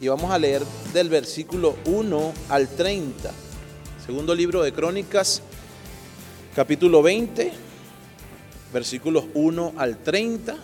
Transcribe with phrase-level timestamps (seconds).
[0.00, 0.62] y vamos a leer
[0.94, 3.30] del versículo 1 al 30.
[4.04, 5.42] Segundo libro de Crónicas,
[6.56, 7.52] capítulo 20,
[8.72, 10.56] versículos 1 al 30.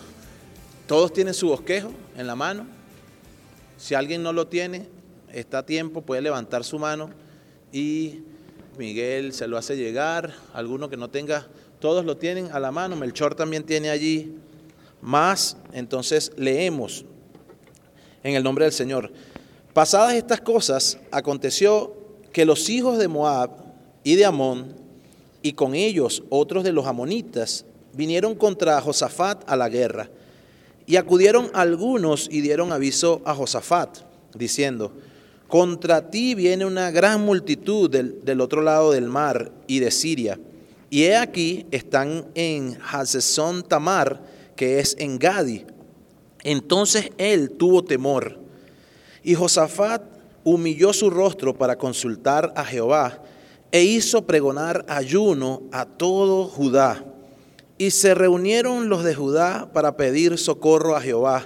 [0.87, 2.65] Todos tienen su bosquejo en la mano.
[3.77, 4.87] Si alguien no lo tiene,
[5.31, 7.11] está a tiempo, puede levantar su mano
[7.71, 8.21] y
[8.79, 10.33] Miguel se lo hace llegar.
[10.51, 11.47] Alguno que no tenga,
[11.79, 12.95] todos lo tienen a la mano.
[12.95, 14.35] Melchor también tiene allí
[14.99, 15.57] más.
[15.73, 17.05] Entonces leemos
[18.23, 19.11] en el nombre del Señor.
[19.73, 21.93] Pasadas estas cosas, aconteció
[22.31, 23.51] que los hijos de Moab
[24.03, 24.73] y de Amón,
[25.41, 30.09] y con ellos otros de los amonitas, vinieron contra Josafat a la guerra.
[30.85, 33.99] Y acudieron algunos y dieron aviso a Josafat,
[34.33, 34.93] diciendo,
[35.47, 40.39] contra ti viene una gran multitud del, del otro lado del mar y de Siria.
[40.89, 44.21] Y he aquí están en Hazezón Tamar,
[44.55, 45.65] que es en Gadi.
[46.47, 48.39] Entonces él tuvo temor.
[49.21, 50.01] Y Josafat
[50.45, 53.21] humilló su rostro para consultar a Jehová
[53.69, 57.03] e hizo pregonar ayuno a todo Judá.
[57.77, 61.45] Y se reunieron los de Judá para pedir socorro a Jehová.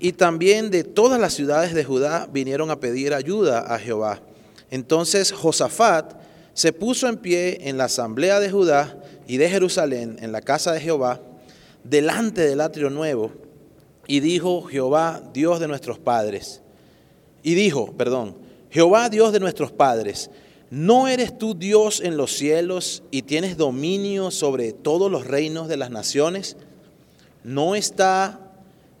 [0.00, 4.20] Y también de todas las ciudades de Judá vinieron a pedir ayuda a Jehová.
[4.68, 6.12] Entonces Josafat
[6.54, 10.72] se puso en pie en la asamblea de Judá y de Jerusalén, en la casa
[10.72, 11.20] de Jehová,
[11.84, 13.43] delante del atrio nuevo,
[14.06, 16.60] y dijo, Jehová, Dios de nuestros padres,
[17.42, 18.36] y dijo, perdón,
[18.70, 20.30] Jehová Dios de nuestros padres,
[20.70, 25.76] ¿no eres tú Dios en los cielos y tienes dominio sobre todos los reinos de
[25.76, 26.56] las naciones?
[27.44, 28.40] ¿No está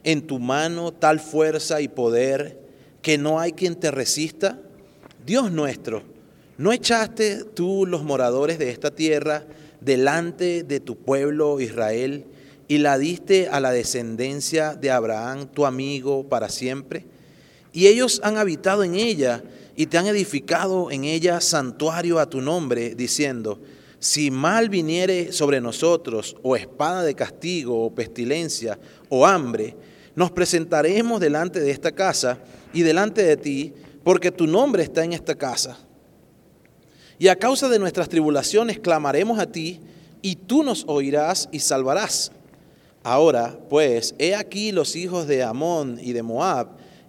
[0.04, 2.60] en tu mano tal fuerza y poder
[3.02, 4.60] que no hay quien te resista?
[5.26, 6.02] Dios nuestro,
[6.58, 9.44] ¿no echaste tú los moradores de esta tierra
[9.80, 12.26] delante de tu pueblo Israel
[12.68, 17.04] y la diste a la descendencia de Abraham, tu amigo, para siempre?
[17.72, 19.42] Y ellos han habitado en ella
[19.76, 23.60] y te han edificado en ella santuario a tu nombre, diciendo,
[23.98, 29.76] si mal viniere sobre nosotros, o espada de castigo, o pestilencia, o hambre,
[30.14, 32.38] nos presentaremos delante de esta casa
[32.72, 33.72] y delante de ti,
[34.04, 35.78] porque tu nombre está en esta casa.
[37.18, 39.80] Y a causa de nuestras tribulaciones clamaremos a ti,
[40.22, 42.32] y tú nos oirás y salvarás.
[43.04, 46.68] Ahora, pues, he aquí los hijos de Amón y de Moab,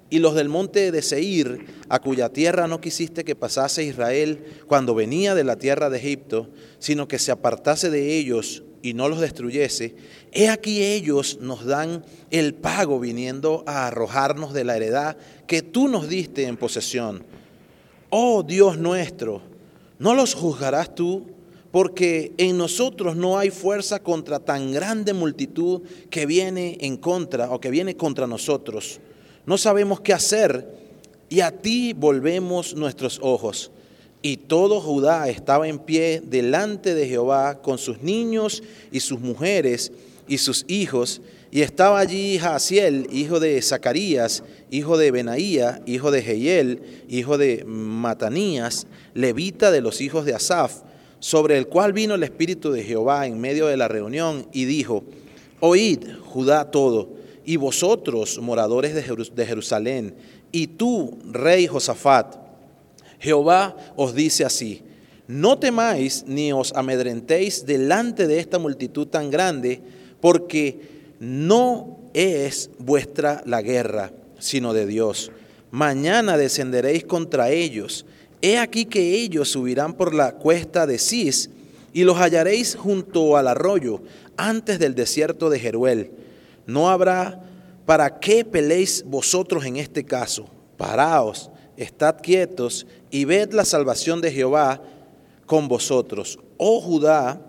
[0.10, 4.94] y los del monte de Seir, a cuya tierra no quisiste que pasase Israel cuando
[4.94, 9.22] venía de la tierra de Egipto, sino que se apartase de ellos y no los
[9.22, 9.96] destruyese,
[10.34, 15.18] he aquí ellos nos dan el pago viniendo a arrojarnos de la heredad
[15.48, 17.24] que tú nos diste en posesión.
[18.10, 19.42] Oh Dios nuestro,
[19.98, 21.35] ¿no los juzgarás tú?
[21.76, 27.60] Porque en nosotros no hay fuerza contra tan grande multitud que viene en contra o
[27.60, 29.02] que viene contra nosotros.
[29.46, 30.74] No sabemos qué hacer
[31.28, 33.72] y a ti volvemos nuestros ojos.
[34.22, 39.92] Y todo Judá estaba en pie delante de Jehová con sus niños y sus mujeres
[40.30, 41.22] y sus hijos.
[41.52, 47.66] Y estaba allí Jaasiel, hijo de Zacarías, hijo de Benaía, hijo de Jehiel, hijo de
[47.66, 50.85] Matanías, levita de los hijos de Asaf,
[51.26, 55.04] sobre el cual vino el Espíritu de Jehová en medio de la reunión y dijo,
[55.60, 57.14] Oíd, Judá todo,
[57.44, 60.14] y vosotros, moradores de Jerus- de Jerusalén,
[60.52, 62.36] y tú, rey Josafat,
[63.20, 64.84] Jehová os dice así,
[65.28, 69.82] no temáis ni os amedrentéis delante de esta multitud tan grande,
[70.22, 70.80] porque
[71.20, 75.32] no es vuestra la guerra, sino de Dios.
[75.72, 78.06] Mañana descenderéis contra ellos.
[78.46, 81.50] He aquí que ellos subirán por la cuesta de Cis
[81.94, 84.04] y los hallaréis junto al arroyo,
[84.38, 86.12] antes del desierto de Jeruel.
[86.68, 87.42] No habrá
[87.88, 90.46] para qué peleéis vosotros en este caso.
[90.78, 94.80] Paraos, estad quietos y ved la salvación de Jehová
[95.48, 96.38] con vosotros.
[96.58, 97.42] Oh Judá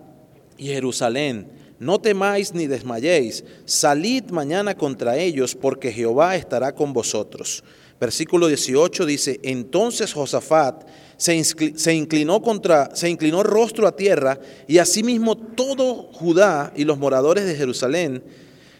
[0.57, 1.47] y Jerusalén,
[1.77, 7.63] no temáis ni desmayéis, salid mañana contra ellos, porque Jehová estará con vosotros.
[7.99, 10.85] Versículo 18 dice, entonces Josafat
[11.17, 17.45] se, inclinó contra, se inclinó rostro a tierra, y asimismo todo Judá y los moradores
[17.45, 18.23] de Jerusalén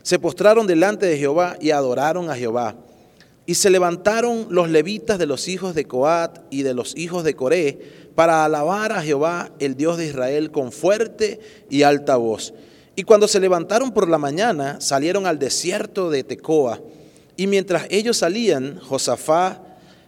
[0.04, 2.76] se postraron delante de Jehová y adoraron a Jehová.
[3.46, 7.34] Y se levantaron los levitas de los hijos de Coat y de los hijos de
[7.34, 7.80] Coré
[8.14, 11.40] para alabar a Jehová, el Dios de Israel, con fuerte
[11.70, 12.54] y alta voz.
[12.96, 16.82] Y cuando se levantaron por la mañana, salieron al desierto de Tecoa.
[17.38, 19.62] Y mientras ellos salían, Josafat,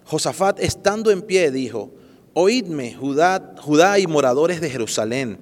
[0.04, 1.92] Josafat estando en pie, dijo,
[2.34, 5.40] Oídme, Judá, Judá y moradores de Jerusalén,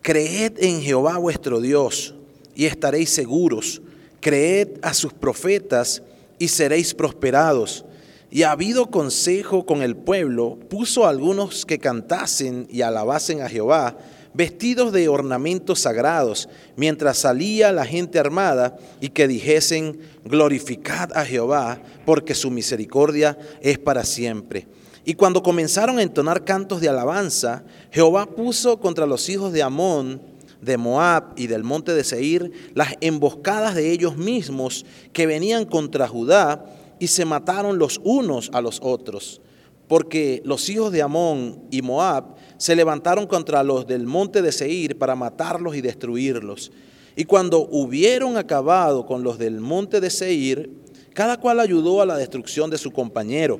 [0.00, 2.14] creed en Jehová vuestro Dios
[2.54, 3.82] y estaréis seguros.
[4.20, 6.02] Creed a sus profetas
[6.38, 7.84] y seréis prosperados.
[8.30, 13.98] Y ha habido consejo con el pueblo, puso algunos que cantasen y alabasen a Jehová,
[14.34, 21.80] vestidos de ornamentos sagrados, mientras salía la gente armada, y que dijesen, glorificad a Jehová,
[22.06, 24.66] porque su misericordia es para siempre.
[25.04, 30.22] Y cuando comenzaron a entonar cantos de alabanza, Jehová puso contra los hijos de Amón,
[30.60, 36.06] de Moab y del monte de Seir, las emboscadas de ellos mismos que venían contra
[36.06, 36.64] Judá
[37.00, 39.40] y se mataron los unos a los otros.
[39.88, 44.96] Porque los hijos de Amón y Moab se levantaron contra los del monte de Seir
[44.96, 46.70] para matarlos y destruirlos.
[47.16, 50.70] Y cuando hubieron acabado con los del monte de Seir,
[51.12, 53.58] cada cual ayudó a la destrucción de su compañero.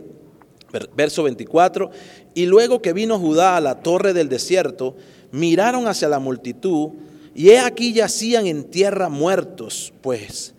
[0.95, 1.91] Verso 24,
[2.33, 4.95] y luego que vino Judá a la torre del desierto,
[5.33, 6.91] miraron hacia la multitud
[7.35, 10.55] y he aquí yacían en tierra muertos, pues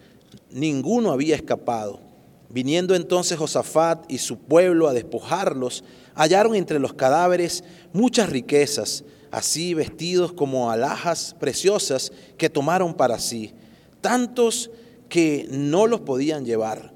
[0.51, 2.01] ninguno había escapado.
[2.49, 5.85] Viniendo entonces Josafat y su pueblo a despojarlos,
[6.15, 7.63] hallaron entre los cadáveres
[7.93, 13.53] muchas riquezas, así vestidos como alhajas preciosas que tomaron para sí,
[14.01, 14.69] tantos
[15.09, 16.93] que no los podían llevar.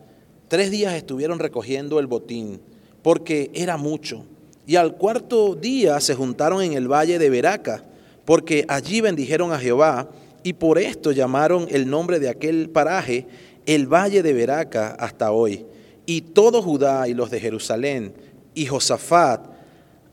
[0.47, 2.59] Tres días estuvieron recogiendo el botín,
[3.01, 4.25] porque era mucho.
[4.65, 7.83] Y al cuarto día se juntaron en el valle de Beraca,
[8.25, 10.09] porque allí bendijeron a Jehová,
[10.43, 13.25] y por esto llamaron el nombre de aquel paraje
[13.67, 15.65] el valle de Beraca hasta hoy.
[16.05, 18.13] Y todo Judá y los de Jerusalén
[18.55, 19.56] y Josafat,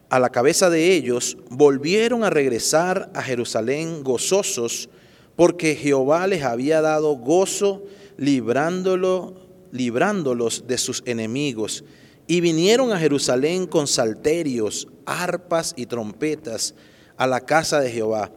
[0.08, 4.88] a la cabeza de ellos, volvieron a regresar a Jerusalén gozosos,
[5.36, 7.84] porque Jehová les había dado gozo
[8.16, 9.34] librándolo,
[9.72, 11.84] librándolos de sus enemigos
[12.26, 16.74] y vinieron a Jerusalén con salterios, arpas y trompetas
[17.16, 18.30] a la casa de Jehová.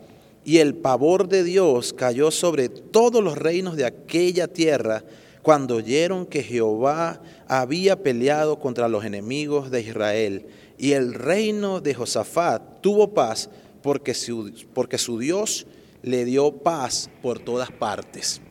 [0.44, 5.04] Y el pavor de Dios cayó sobre todos los reinos de aquella tierra
[5.42, 10.46] cuando oyeron que Jehová había peleado contra los enemigos de Israel.
[10.78, 13.50] Y el reino de Josafat tuvo paz
[13.82, 15.66] porque su, porque su Dios
[16.04, 18.42] le dio paz por todas partes.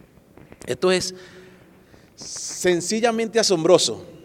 [0.66, 1.14] Esto es
[2.16, 4.16] sencillamente asombroso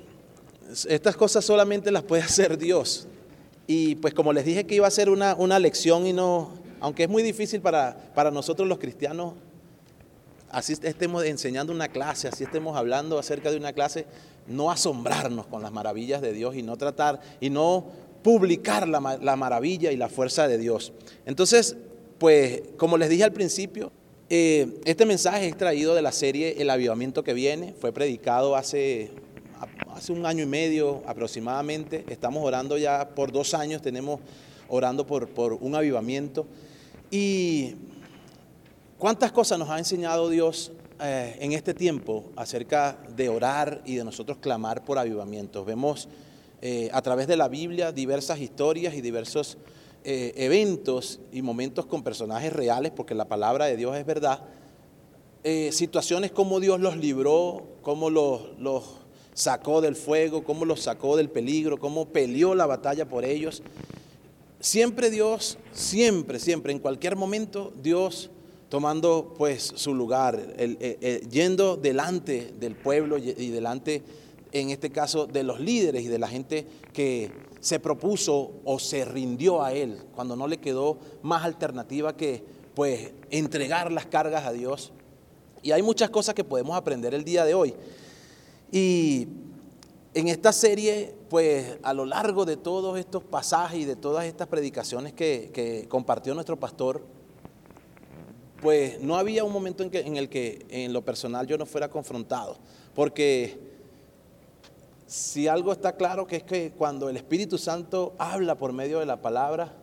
[0.87, 3.07] estas cosas solamente las puede hacer Dios.
[3.67, 7.09] Y pues como les dije que iba a ser una, lección y no, aunque es
[7.09, 9.33] muy difícil para, para nosotros los cristianos,
[10.49, 14.05] así estemos enseñando una clase, así estemos hablando acerca de una clase,
[14.47, 17.85] no asombrarnos con las maravillas de Dios y no tratar y no
[18.23, 20.93] publicar la, la maravilla y la fuerza de Dios.
[21.25, 21.75] Entonces,
[22.17, 23.91] pues como les dije al principio,
[24.29, 29.11] eh, este mensaje es traído de la serie El Avivamiento que viene, fue predicado hace
[29.93, 34.19] hace un año y medio aproximadamente, estamos orando ya por dos años, tenemos
[34.69, 36.47] orando por, por un avivamiento.
[37.09, 37.75] Y
[38.97, 40.71] cuántas cosas nos ha enseñado Dios
[41.03, 45.65] eh, en este tiempo acerca de orar y de nosotros clamar por avivamientos.
[45.65, 46.07] Vemos
[46.61, 49.57] eh, a través de la Biblia diversas historias y diversos
[50.03, 54.43] eh, eventos y momentos con personajes reales, porque la palabra de Dios es verdad.
[55.71, 58.83] situaciones como Dios los libró, como los, los
[59.33, 63.63] sacó del fuego, cómo los sacó del peligro, cómo peleó la batalla por ellos.
[64.59, 68.29] Siempre Dios, siempre, siempre, en cualquier momento, Dios
[68.71, 70.55] tomando pues su lugar,
[71.29, 74.01] yendo delante del pueblo y delante,
[74.53, 79.03] en este caso, de los líderes y de la gente que se propuso o se
[79.03, 84.53] rindió a Él, cuando no le quedó más alternativa que pues entregar las cargas a
[84.53, 84.93] Dios.
[85.61, 87.73] Y hay muchas cosas que podemos aprender el día de hoy.
[88.71, 89.27] Y
[90.13, 94.47] en esta serie, pues a lo largo de todos estos pasajes y de todas estas
[94.47, 97.03] predicaciones que, compartió nuestro pastor,
[98.61, 102.57] pues no había un momento en, el que en lo personal yo no fuera confrontado,
[102.93, 103.59] porque
[105.07, 109.05] si algo está claro que es que cuando el Espíritu Santo habla por medio de
[109.05, 109.73] la palabra,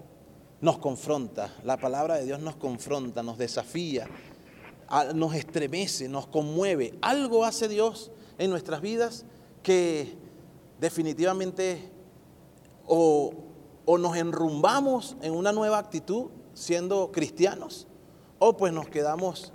[0.61, 4.08] nos confronta, la palabra de Dios nos confronta, nos desafía,
[5.14, 6.94] nos estremece, nos conmueve.
[7.02, 9.25] Algo hace Dios en nuestras vidas
[9.62, 10.16] que
[10.80, 11.90] definitivamente
[12.87, 13.35] o,
[13.99, 17.88] nos enrumbamos en una nueva actitud siendo cristianos
[18.38, 19.52] o pues nos quedamos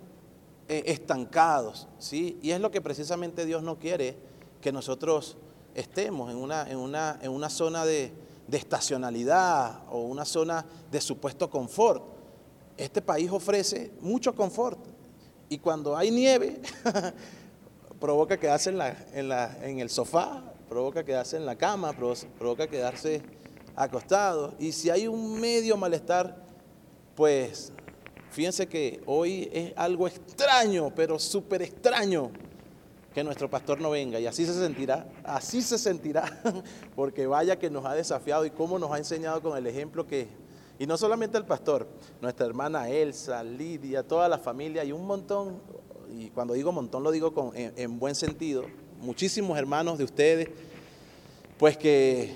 [0.69, 2.39] eh, estancados, ¿sí?
[2.41, 4.15] Y es lo que precisamente Dios no quiere
[4.61, 5.35] que nosotros
[5.75, 8.13] estemos en una, en una, en una zona de,
[8.49, 12.03] estacionalidad o una zona de supuesto confort.
[12.77, 14.79] Este país ofrece mucho confort
[15.49, 16.61] y cuando hay nieve
[17.99, 22.67] provoca quedarse en, la, en, la, en el sofá, provoca quedarse en la cama, provoca
[22.67, 23.21] quedarse
[23.75, 24.53] acostado.
[24.59, 26.45] Y si hay un medio malestar,
[27.15, 27.72] pues
[28.33, 32.31] fíjense que hoy es algo extraño, pero súper extraño
[33.13, 34.19] que nuestro pastor no venga.
[34.19, 36.41] Y así se sentirá, así se sentirá,
[36.95, 40.27] porque vaya que nos ha desafiado y cómo nos ha enseñado con el ejemplo que,
[40.79, 41.87] y no solamente el pastor,
[42.21, 45.61] nuestra hermana Elsa, Lidia, toda la familia y un montón,
[46.11, 48.65] y cuando digo montón lo digo con, en, buen sentido,
[48.99, 50.49] muchísimos hermanos de ustedes,
[51.59, 52.35] pues que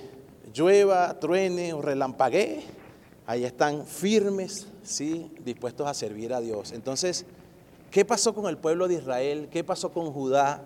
[0.54, 2.77] llueva, truene o relampaguee,
[3.28, 5.30] ahí están firmes, ¿sí?
[5.44, 6.72] dispuestos a servir a Dios.
[6.72, 7.26] Entonces,
[7.92, 9.50] ¿qué pasó con el pueblo de Israel?
[9.52, 10.64] ¿Qué pasó con Judá?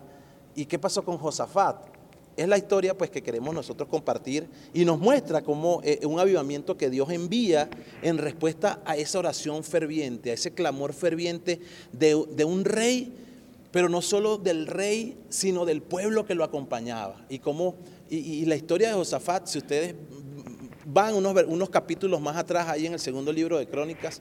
[0.54, 1.92] ¿Y qué pasó con Josafat?
[2.36, 6.78] Es la historia pues que queremos nosotros compartir y nos muestra como eh, un avivamiento
[6.78, 7.68] que Dios envía
[8.00, 11.60] en respuesta a esa oración ferviente, a ese clamor ferviente
[11.92, 13.12] de, un rey,
[13.70, 17.26] pero no solo del rey, sino del pueblo que lo acompañaba.
[17.28, 17.74] Y como
[18.08, 19.94] y, la historia de Josafat, si ustedes
[20.84, 24.20] van unos, unos capítulos más atrás, ahí en el segundo libro de Crónicas,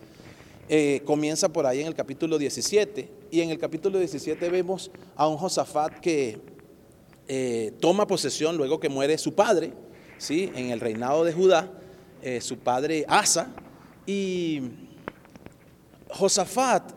[0.73, 3.09] eh, comienza por ahí en el capítulo 17.
[3.29, 6.39] Y en el capítulo 17 vemos a un Josafat que
[7.27, 9.73] eh, toma posesión luego que muere su padre,
[10.17, 10.49] ¿sí?
[10.55, 11.69] en el reinado de Judá,
[12.21, 13.53] eh, su padre Asa.
[14.05, 14.61] Y
[16.09, 16.93] Josafat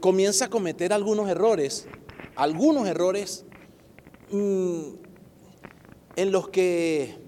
[0.00, 1.86] comienza a cometer algunos errores,
[2.36, 3.46] algunos errores
[4.30, 4.82] mm,
[6.16, 7.21] en los que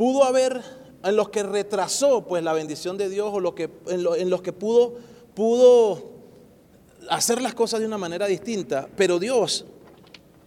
[0.00, 0.62] pudo haber,
[1.04, 4.50] en los que retrasó pues la bendición de Dios o lo que, en, los que
[4.50, 4.94] pudo,
[5.34, 6.12] pudo
[7.10, 9.66] hacer las cosas de una manera distinta, pero Dios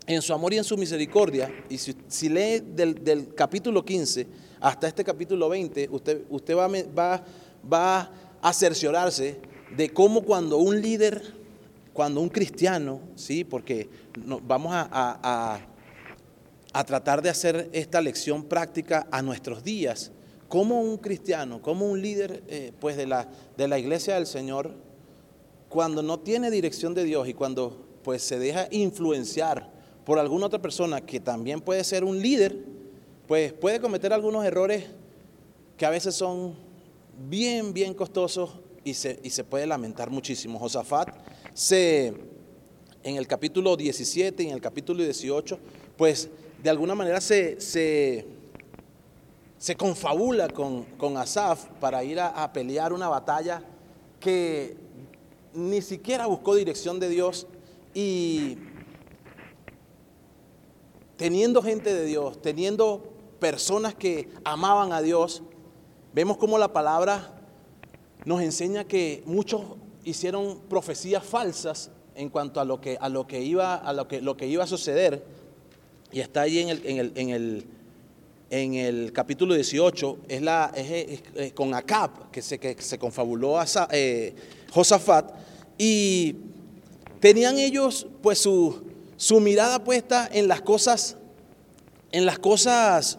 [0.08, 4.26] en su amor y en su misericordia, y si, lee del, capítulo 15
[4.60, 7.24] hasta este capítulo 20, usted, usted va, va,
[7.72, 9.40] va a cerciorarse
[9.78, 11.32] de cómo cuando un líder,
[11.94, 13.44] cuando un cristiano, ¿sí?
[13.44, 13.88] porque
[14.48, 14.90] vamos a
[15.22, 15.73] a
[16.84, 20.12] tratar de hacer esta lección práctica a nuestros días.
[20.48, 24.74] Como un cristiano, como un líder eh, pues de, la, de la iglesia del Señor,
[25.70, 29.72] cuando no tiene dirección de Dios y cuando pues se deja influenciar
[30.06, 32.58] por alguna otra persona que también puede ser un líder,
[33.28, 34.86] pues puede cometer algunos errores
[35.78, 36.56] que a veces son
[37.30, 40.60] bien, bien costosos y se, y se puede lamentar muchísimo.
[40.60, 41.10] Josafat
[41.54, 42.14] se,
[43.04, 45.58] en el capítulo 17 y en el capítulo 18,
[45.98, 46.30] pues
[46.64, 48.26] de alguna manera se, se,
[49.76, 53.62] confabula con, con, Asaf para ir a, pelear una batalla
[54.22, 54.78] que
[55.54, 57.48] ni siquiera buscó dirección de Dios
[57.94, 58.58] y
[61.18, 65.44] teniendo gente de Dios, teniendo personas que amaban a Dios,
[66.14, 67.42] vemos como la palabra
[68.24, 69.64] nos enseña que muchos
[70.06, 74.22] hicieron profecías falsas en cuanto a lo que, a lo que, iba, a lo que,
[74.22, 75.43] lo que iba a suceder
[76.14, 77.66] y está ahí en el, en el, en el,
[78.52, 83.66] en el capítulo 18, es, la, es, con Acab, que se, que se confabuló a
[83.92, 84.36] eh,
[84.72, 85.34] Josafat,
[85.76, 86.36] y
[87.20, 88.84] tenían ellos pues su,
[89.18, 91.18] su mirada puesta en las cosas,
[92.12, 93.18] en las cosas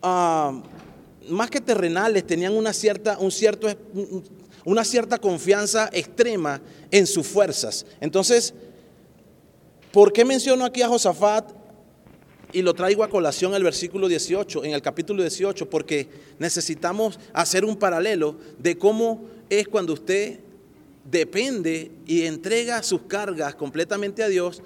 [0.00, 0.62] ah,
[1.28, 3.68] más que terrenales, tenían una cierta, un cierto,
[4.64, 7.84] una cierta confianza extrema en sus fuerzas.
[8.00, 8.54] Entonces,
[9.92, 11.57] ¿por qué menciono aquí a Josafat
[12.52, 17.64] y lo traigo a colación el versículo 18, en el capítulo 18, porque necesitamos hacer
[17.64, 20.40] un paralelo de cómo es cuando usted
[21.04, 24.62] depende y entrega sus cargas completamente a Dios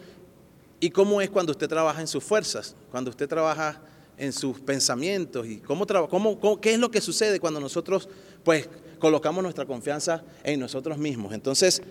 [0.81, 3.81] y cómo es cuando usted trabaja en sus fuerzas, cuando usted trabaja
[4.17, 8.09] en sus pensamientos y cómo, cómo, qué es lo que sucede cuando nosotros
[8.45, 11.33] pues colocamos nuestra confianza en nosotros mismos.
[11.33, 11.83] Entonces,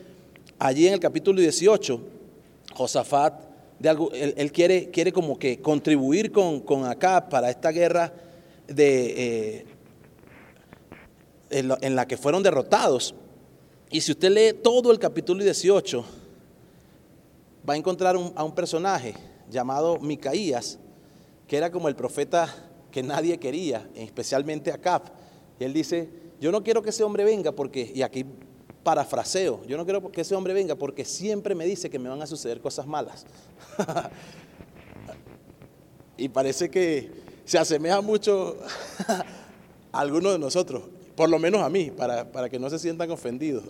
[0.60, 2.02] allí en el capítulo 18,
[2.74, 3.51] Josafat
[3.84, 8.14] él, quiere, quiere como que contribuir con, con para esta guerra
[8.68, 9.66] de, eh,
[11.50, 13.16] en, la, que fueron derrotados.
[13.90, 16.06] Y si usted lee todo el capítulo 18,
[17.68, 19.14] va a encontrar a un personaje
[19.50, 20.80] llamado Micaías,
[21.48, 22.54] que era como el profeta
[22.92, 25.04] que nadie quería, especialmente Acab.
[25.60, 26.10] Y él dice,
[26.40, 28.26] yo no quiero que ese hombre venga porque, y aquí
[28.84, 32.22] parafraseo, yo no quiero que ese hombre venga porque siempre me dice que me van
[32.22, 33.26] a suceder cosas malas.
[36.18, 37.12] y parece que
[37.46, 38.58] se asemeja mucho
[39.92, 40.84] a algunos de nosotros,
[41.16, 43.66] por lo menos a mí, para, para que no se sientan ofendidos.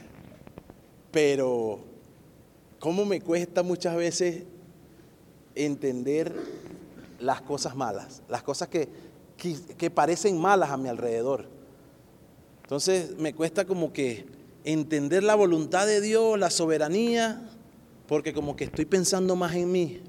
[1.10, 1.80] Pero
[2.78, 4.44] cómo me cuesta muchas veces
[5.54, 6.34] entender
[7.20, 8.88] las cosas malas, las cosas que,
[9.36, 11.46] que, parecen malas a mi alrededor.
[12.68, 14.26] Entonces me cuesta como que
[14.62, 17.40] entender la voluntad de Dios, la soberanía,
[18.06, 20.02] porque como que estoy pensando más en mí.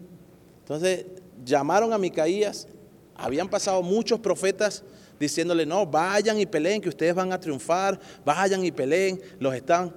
[0.60, 1.06] Entonces
[1.46, 2.68] llamaron a Micaías,
[3.16, 4.84] habían pasado muchos profetas
[5.18, 9.96] diciéndole, no, vayan y peleen, que ustedes van a triunfar, vayan y peleen, los están.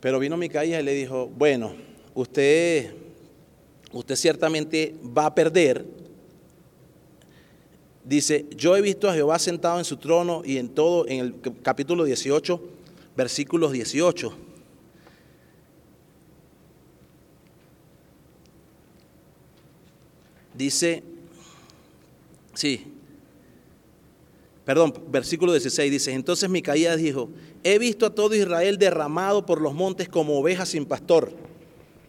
[0.00, 1.72] Pero vino Micaías y le dijo, bueno,
[2.12, 2.92] usted,
[3.90, 5.82] usted ciertamente va a perder.
[8.08, 11.34] Dice, yo he visto a Jehová sentado en su trono y en todo, en el
[11.62, 12.58] capítulo 18,
[13.14, 14.32] versículos 18.
[20.54, 21.02] Dice,
[22.54, 22.94] sí,
[24.64, 27.28] perdón, versículo 16 dice, entonces Micaías dijo,
[27.62, 31.34] he visto a todo Israel derramado por los montes como ovejas sin pastor.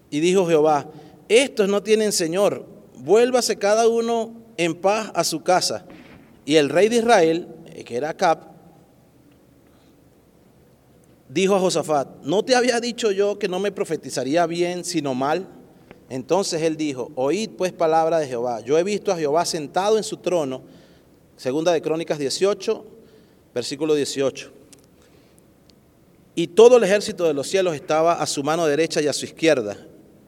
[0.10, 0.90] Y dijo Jehová,
[1.28, 2.66] estos no tienen Señor,
[2.96, 5.86] vuélvase cada uno en paz a su casa.
[6.44, 8.40] Y el rey de Israel, eh, que era Acab,
[11.30, 15.48] dijo a Josafat, ¿no te había dicho yo que no me profetizaría bien, sino mal?
[16.10, 18.60] Entonces él dijo, oíd pues palabra de Jehová.
[18.60, 20.62] Yo he visto a Jehová sentado en su trono
[21.38, 22.86] Segunda de Crónicas 18,
[23.56, 24.52] versículo 18.
[26.36, 29.24] Y todo el ejército de los cielos estaba a su mano derecha y a su
[29.24, 29.78] izquierda.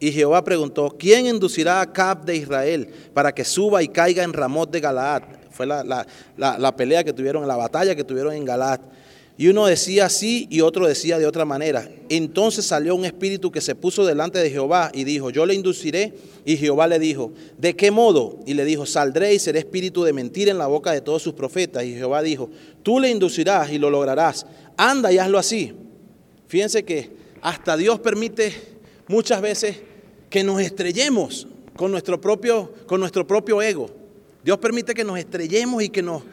[0.02, 4.34] Y Jehová preguntó, ¿quién inducirá a Cap de Israel para que suba y caiga en
[4.34, 5.22] Ramot de Galaad?
[5.52, 8.80] Fue la, la pelea que tuvieron, la batalla que tuvieron en Galaad.
[9.38, 11.88] Y uno decía así y otro decía de otra manera.
[12.10, 16.14] Entonces salió un espíritu que se puso delante de Jehová y dijo, yo le induciré.
[16.46, 18.40] Y Jehová le dijo, ¿de qué modo?
[18.48, 21.34] Y le dijo, saldré y seré espíritu de mentira en la boca de todos sus
[21.34, 21.84] profetas.
[21.84, 22.50] Y Jehová dijo,
[22.82, 24.48] tú le inducirás y lo lograrás.
[24.78, 25.74] Anda y hazlo así.
[26.48, 28.52] Fíjense que hasta Dios permite
[29.08, 29.91] muchas veces
[30.32, 33.92] que nos estrellemos con nuestro propio, con nuestro propio ego.
[34.44, 36.24] Dios permite que nos estrellemos y que nos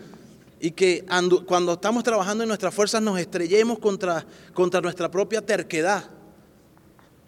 [0.61, 1.05] y que
[1.47, 6.11] cuando estamos trabajando en nuestras fuerzas nos estrellemos contra, contra nuestra propia terquedad.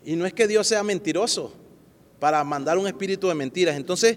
[0.04, 1.52] Y no es que Dios sea mentiroso
[2.18, 3.76] para mandar un espíritu de mentiras.
[3.76, 4.16] Entonces,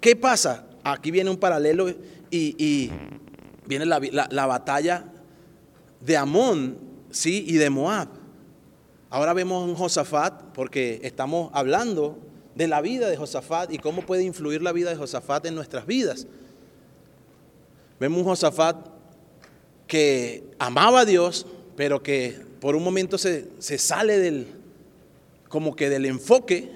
[0.00, 0.66] ¿qué pasa?
[0.84, 1.88] Aquí viene un paralelo
[2.30, 2.90] y,
[3.66, 5.04] viene la, la, batalla
[6.00, 6.78] de Amón
[7.10, 7.44] ¿sí?
[7.46, 8.08] y de Moab.
[9.08, 12.18] Ahora vemos un Josafat porque estamos hablando
[12.56, 15.86] de la vida de Josafat y cómo puede influir la vida de Josafat en nuestras
[15.86, 16.26] vidas.
[18.00, 18.76] Vemos un Josafat
[19.86, 24.48] que amaba a Dios, pero que por un momento se, sale del,
[25.48, 26.70] como que del enfoque,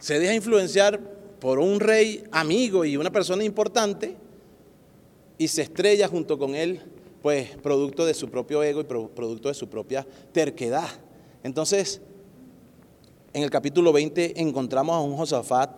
[0.00, 0.98] se deja influenciar
[1.38, 4.16] por un rey amigo y una persona importante
[5.36, 6.80] y se estrella junto con él,
[7.20, 10.88] pues producto de su propio ego y producto de su propia terquedad.
[11.46, 12.00] Entonces,
[13.32, 15.70] en el capítulo 20 encontramos a un Josafat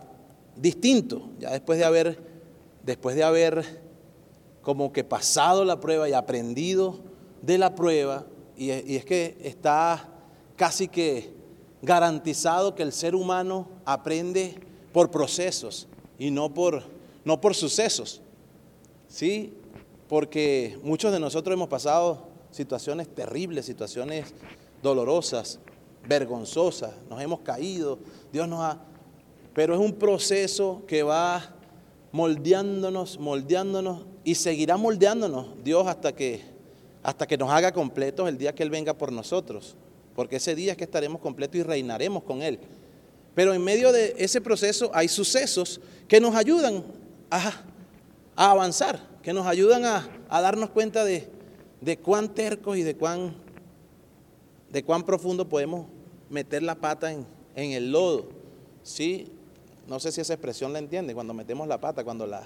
[0.55, 2.17] distinto, ya después de haber,
[2.83, 3.83] después de haber
[4.63, 7.01] como que pasado la prueba y aprendido
[7.43, 8.25] de la prueba,
[8.57, 10.09] y, es que está
[10.55, 11.35] casi que
[11.83, 14.55] garantizado que el ser humano aprende
[14.91, 16.81] por procesos y no por,
[17.23, 18.23] no por sucesos.
[19.07, 19.53] ¿Sí?
[20.07, 24.33] Porque muchos de nosotros hemos pasado situaciones terribles, situaciones
[24.81, 25.59] dolorosas,
[26.07, 27.99] vergonzosas, nos hemos caído,
[28.31, 28.79] Dios nos ha...
[29.53, 31.55] Pero es un proceso que va
[32.11, 36.41] moldeándonos, moldeándonos y seguirá moldeándonos Dios hasta que,
[37.03, 39.75] hasta que nos haga completos el día que Él venga por nosotros,
[40.15, 42.59] porque ese día es que estaremos completos y reinaremos con Él.
[43.35, 46.83] Pero en medio de ese proceso hay sucesos que nos ayudan
[47.29, 47.63] a,
[48.35, 51.29] avanzar, que nos ayudan a, darnos cuenta de,
[51.81, 53.35] de, cuán tercos y de cuán,
[54.71, 55.87] de cuán profundo podemos
[56.29, 58.27] meter la pata en, en el lodo.
[58.83, 59.31] ¿Sí?
[59.87, 62.43] No sé si esa expresión la entiende, cuando metemos la pata, cuando la,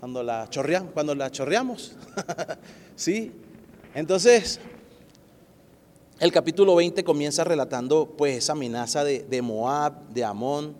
[0.00, 1.30] cuando la chorreamos, cuando la.
[2.96, 3.32] ¿Sí?
[3.94, 4.60] Entonces,
[6.18, 10.74] el capítulo 20 comienza relatando pues esa amenaza de, Moab, de Amón,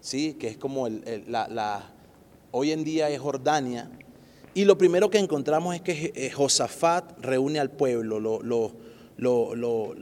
[0.00, 0.34] ¿sí?
[0.34, 1.92] que es como la,
[2.50, 3.90] hoy en día es Jordania.
[4.52, 8.72] Y lo primero que encontramos es que eh, Josafat reúne al pueblo, lo, lo,
[9.20, 9.94] lo,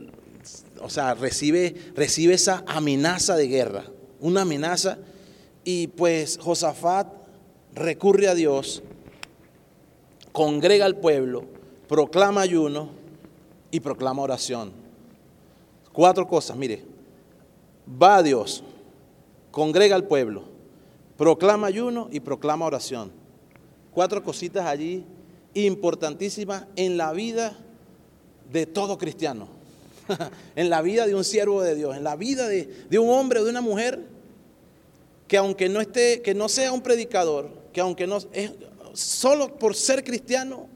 [0.81, 3.85] o sea, recibe, recibe esa amenaza de guerra,
[4.20, 4.98] una amenaza.
[5.64, 7.09] Y pues Josafat
[7.74, 8.83] recurre a Dios,
[10.33, 11.44] congrega al pueblo,
[11.88, 12.90] proclama ayuno
[13.70, 14.72] y proclama oración.
[15.92, 16.85] Cuatro cosas, mire,
[18.00, 18.62] va a Dios,
[19.50, 20.44] congrega al pueblo,
[21.16, 23.11] proclama ayuno y proclama oración.
[23.92, 25.04] Cuatro cositas allí
[25.54, 27.59] importantísimas en la vida
[28.50, 29.48] de todo cristiano.
[30.56, 33.40] en la vida de un siervo de Dios, en la vida de, de un hombre
[33.40, 34.06] o de una mujer
[35.26, 38.52] que aunque no esté, que no sea un predicador, que aunque no es
[38.94, 40.66] solo por ser cristiano,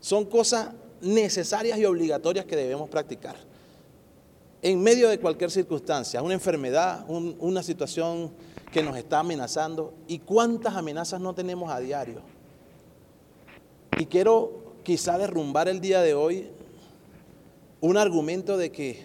[0.00, 3.36] son cosas necesarias y obligatorias que debemos practicar.
[4.62, 8.32] En medio de cualquier circunstancia, una enfermedad, una situación
[8.72, 9.94] que nos está amenazando.
[10.08, 12.22] ¿Y cuántas amenazas no tenemos a diario?
[13.98, 16.50] Y quiero quizá derrumbar el día de hoy
[17.84, 18.98] un argumento de que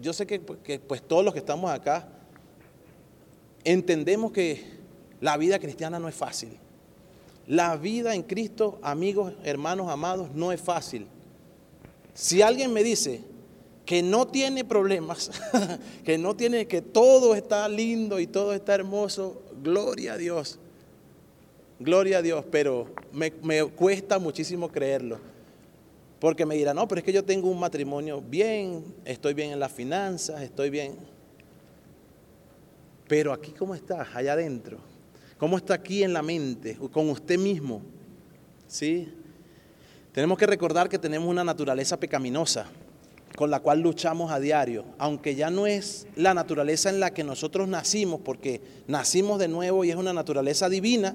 [0.00, 2.08] yo sé que, pues todos los que estamos acá
[3.64, 4.62] entendemos que
[5.20, 6.50] la vida cristiana no es fácil.
[7.48, 11.08] La vida en Cristo, amigos, hermanos, amados, no es fácil.
[12.14, 13.22] Si alguien me dice
[13.84, 15.32] que no tiene problemas,
[16.04, 20.60] que no tiene, que todo está lindo y todo está hermoso, gloria a Dios.
[21.80, 25.18] Gloria a Dios, pero me cuesta muchísimo creerlo.
[26.18, 29.60] Porque me dirá, no, pero es que yo tengo un matrimonio bien, estoy bien en
[29.60, 30.96] las finanzas, estoy bien.
[33.06, 34.06] Pero aquí, ¿cómo está?
[34.14, 34.78] Allá adentro.
[35.38, 36.76] ¿Cómo está aquí en la mente?
[36.90, 37.82] Con usted mismo.
[38.66, 39.12] ¿Sí?
[40.12, 42.66] Tenemos que recordar que tenemos una naturaleza pecaminosa
[43.36, 47.22] con la cual luchamos a diario, aunque ya no es la naturaleza en la que
[47.22, 51.14] nosotros nacimos, porque nacimos de nuevo y es una naturaleza divina,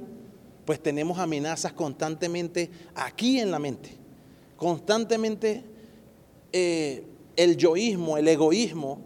[0.66, 3.98] pues tenemos amenazas constantemente aquí en la mente,
[4.62, 5.66] constantemente
[6.52, 9.00] eh, el yoísmo, el egoísmo,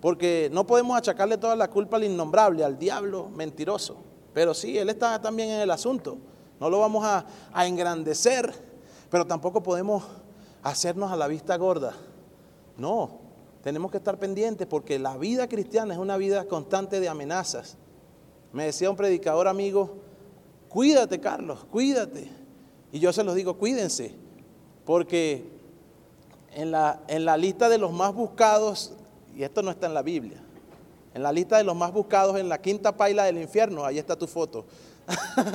[0.00, 3.98] porque no podemos achacarle toda la culpa al innombrable, al diablo mentiroso.
[4.32, 6.16] Pero sí, Él está también en el asunto.
[6.58, 7.26] No lo vamos a,
[7.66, 8.50] engrandecer,
[9.10, 10.04] pero tampoco podemos
[10.62, 11.94] hacernos a la vista gorda.
[12.78, 13.20] No,
[13.62, 17.76] tenemos que estar pendientes porque la vida cristiana es una vida constante de amenazas.
[18.54, 19.98] Me decía un predicador amigo,
[20.70, 22.30] cuídate Carlos, cuídate.
[22.90, 24.23] Y yo se los digo, cuídense,
[24.84, 25.44] porque
[26.54, 28.92] en la, en la lista de los más buscados
[29.36, 30.38] y esto no está en la Biblia,
[31.12, 34.16] en la lista de los más buscados en la quinta paila del infierno, ahí está
[34.16, 34.64] tu foto.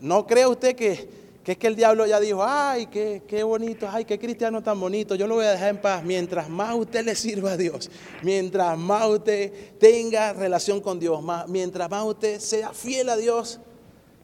[0.00, 1.08] ¿No cree usted que,
[1.44, 5.14] es que el diablo ya dijo, ay, qué, qué bonito, ay, qué cristiano tan bonito,
[5.14, 7.90] yo lo voy a dejar en paz mientras más usted le sirva a Dios,
[8.22, 13.60] mientras más usted tenga relación con Dios, mientras más usted sea fiel a Dios,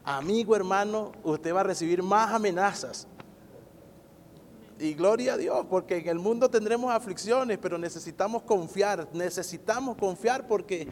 [0.05, 3.07] amigo, hermano, usted va a recibir más amenazas,
[4.83, 10.47] y gloria a Dios, porque en el mundo tendremos aflicciones, pero necesitamos confiar, necesitamos confiar
[10.49, 10.89] porque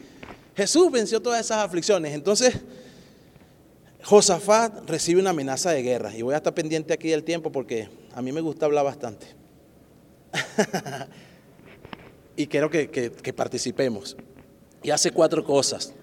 [0.55, 2.13] Jesús venció todas esas aflicciones.
[2.13, 2.61] Entonces,
[4.03, 6.15] Josafat recibe una amenaza de guerra.
[6.15, 9.27] Y voy a estar pendiente aquí del tiempo porque a mí me gusta hablar bastante.
[12.37, 14.15] y quiero que, que participemos.
[14.83, 15.93] Y hace cuatro cosas.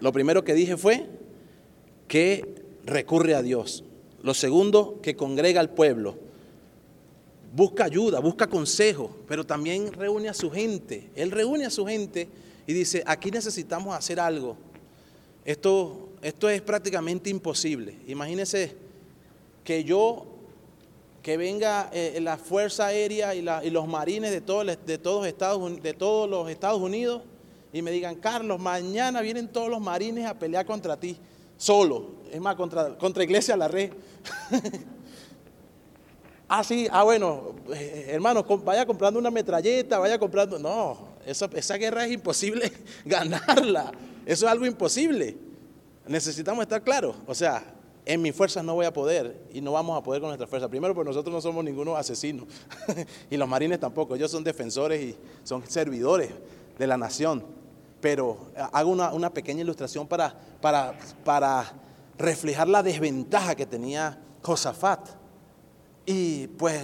[0.00, 1.08] Lo primero que dije fue
[2.08, 3.84] que recurre a Dios.
[4.22, 6.16] Lo segundo, que congrega al pueblo
[7.52, 11.10] busca ayuda, busca consejo, pero también reúne a su gente.
[11.14, 12.28] Él reúne a su gente
[12.66, 14.56] y dice, aquí necesitamos hacer algo.
[15.44, 17.96] Esto, esto es prácticamente imposible.
[18.06, 18.74] Imagínense
[19.64, 20.24] que yo,
[21.22, 26.80] que venga eh, la Fuerza Aérea y, los marines de, todos de todos los Estados
[26.80, 27.22] Unidos
[27.72, 31.16] y me digan, Carlos, mañana vienen todos los marines a pelear contra ti,
[31.62, 32.22] solo.
[32.32, 33.92] Es más, contra, contra Iglesia La Red.
[36.54, 40.58] Ah, sí, ah, bueno, eh, hermano, vaya comprando una metralleta, vaya comprando.
[40.58, 42.70] No, esa, esa guerra es imposible
[43.06, 43.90] ganarla.
[44.26, 45.34] Eso es algo imposible.
[46.06, 47.16] Necesitamos estar claros.
[47.26, 47.64] O sea,
[48.04, 50.68] en mis fuerzas no voy a poder y no vamos a poder con nuestra fuerza.
[50.68, 52.46] Primero, porque nosotros no somos ninguno asesinos
[53.30, 54.14] y los marines tampoco.
[54.14, 56.32] Ellos son defensores y son servidores
[56.78, 57.61] de la nación.
[58.02, 61.72] Pero eh, hago una, una pequeña ilustración para, para, para
[62.18, 65.08] reflejar la desventaja que tenía Josafat.
[66.04, 66.82] Y pues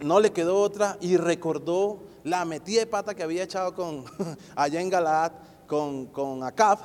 [0.00, 3.72] no le quedó otra y recordó la metida de pata que había echado
[4.56, 5.32] allá en Galaad
[5.68, 6.78] con, con Acab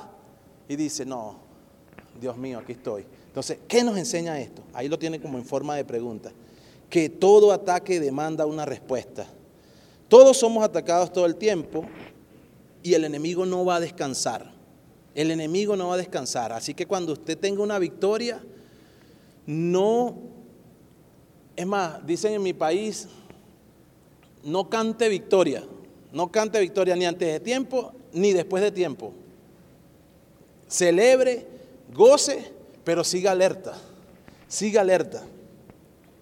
[0.68, 1.36] y dice, no,
[2.20, 3.06] Dios mío, aquí estoy.
[3.26, 4.62] Entonces, ¿qué nos enseña esto?
[4.74, 6.30] Ahí lo tiene como en forma de pregunta.
[6.90, 9.26] Que todo ataque demanda una respuesta.
[10.08, 11.86] Todos somos atacados todo el tiempo
[12.82, 14.52] y el enemigo no va a descansar.
[15.14, 16.52] El enemigo no va a descansar.
[16.52, 18.42] Así que cuando usted tenga una victoria,
[19.46, 20.16] no
[21.56, 23.08] es más, dicen en mi país,
[24.42, 25.62] no cante victoria,
[26.12, 29.12] no cante victoria ni antes de tiempo ni después de tiempo.
[30.68, 31.46] Celebre,
[31.92, 32.52] goce,
[32.84, 33.74] pero siga alerta,
[34.48, 35.22] siga alerta.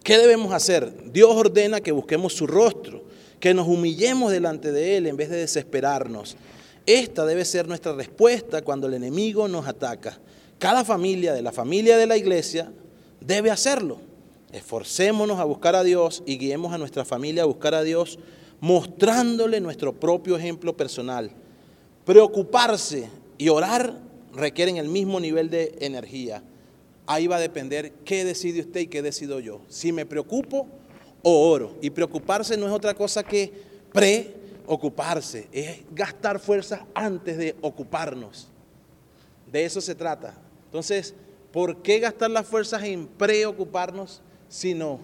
[0.03, 1.13] ¿Qué debemos hacer?
[1.13, 3.03] Dios ordena que busquemos su rostro,
[3.41, 6.37] que nos humillemos delante de Él en vez de desesperarnos.
[6.87, 10.19] Esta debe ser nuestra respuesta cuando el enemigo nos ataca.
[10.59, 12.71] Cada familia de la familia de la iglesia
[13.21, 13.99] debe hacerlo.
[14.53, 18.19] Esforcémonos a buscar a Dios y guiemos a nuestra familia a buscar a Dios,
[18.61, 21.31] mostrándole nuestro propio ejemplo personal.
[22.05, 23.99] Preocuparse y orar
[24.35, 26.43] requieren el mismo nivel de energía.
[27.07, 29.61] Ahí va a depender qué decide usted y qué decido yo.
[29.69, 30.67] Si me preocupo
[31.23, 31.77] o oro.
[31.81, 33.53] Y preocuparse no es otra cosa que
[33.93, 38.49] preocuparse, es gastar fuerzas antes de ocuparnos.
[39.51, 40.35] De eso se trata.
[40.67, 41.15] Entonces,
[41.53, 45.01] ¿por qué gastar las fuerzas en preocuparnos, sino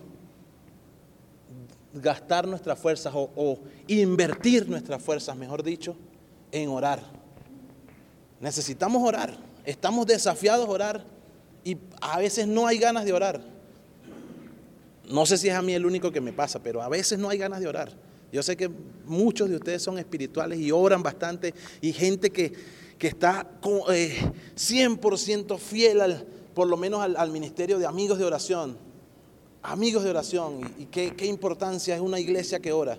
[1.92, 5.96] gastar nuestras fuerzas o, invertir nuestras fuerzas, mejor dicho,
[6.52, 7.02] en orar?
[8.40, 9.36] Necesitamos orar.
[9.64, 11.04] Estamos desafiados a orar
[11.64, 13.55] y a veces no hay ganas de orar.
[15.08, 17.28] No sé si es a mí el único que me pasa, pero a veces no
[17.28, 17.92] hay ganas de orar.
[18.32, 18.70] Yo sé que
[19.04, 22.52] muchos de ustedes son espirituales y oran bastante y gente que,
[22.98, 28.78] que está 100% eh, fiel al, por lo menos al, ministerio de amigos de oración.
[29.62, 30.60] Amigos de oración.
[30.78, 32.98] Y, qué, importancia es una iglesia que ora.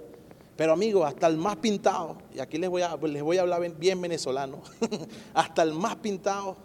[0.55, 3.61] Pero amigos, hasta el más pintado, y aquí les voy a, les voy a hablar
[3.77, 4.61] bien venezolano,
[5.33, 6.57] hasta el más pintado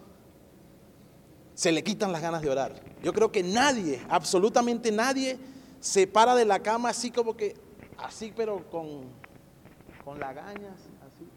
[1.54, 2.74] se le quitan las ganas de orar.
[3.02, 5.38] Yo creo que nadie, absolutamente nadie,
[5.80, 7.56] se para de la cama así como que,
[7.98, 9.02] así pero con,
[10.04, 11.28] con lagañas, así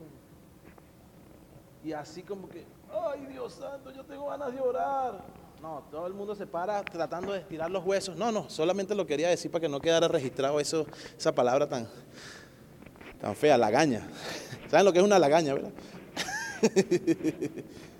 [1.83, 5.23] y así como que, ay Dios santo, yo tengo ganas de orar.
[5.61, 8.15] No, todo el mundo se para tratando de estirar los huesos.
[8.17, 10.85] No, no, solamente lo quería decir para que no quedara registrado eso,
[11.17, 11.87] esa palabra tan,
[13.21, 14.07] tan fea, lagaña.
[14.69, 15.71] ¿Saben lo que es una lagaña, verdad?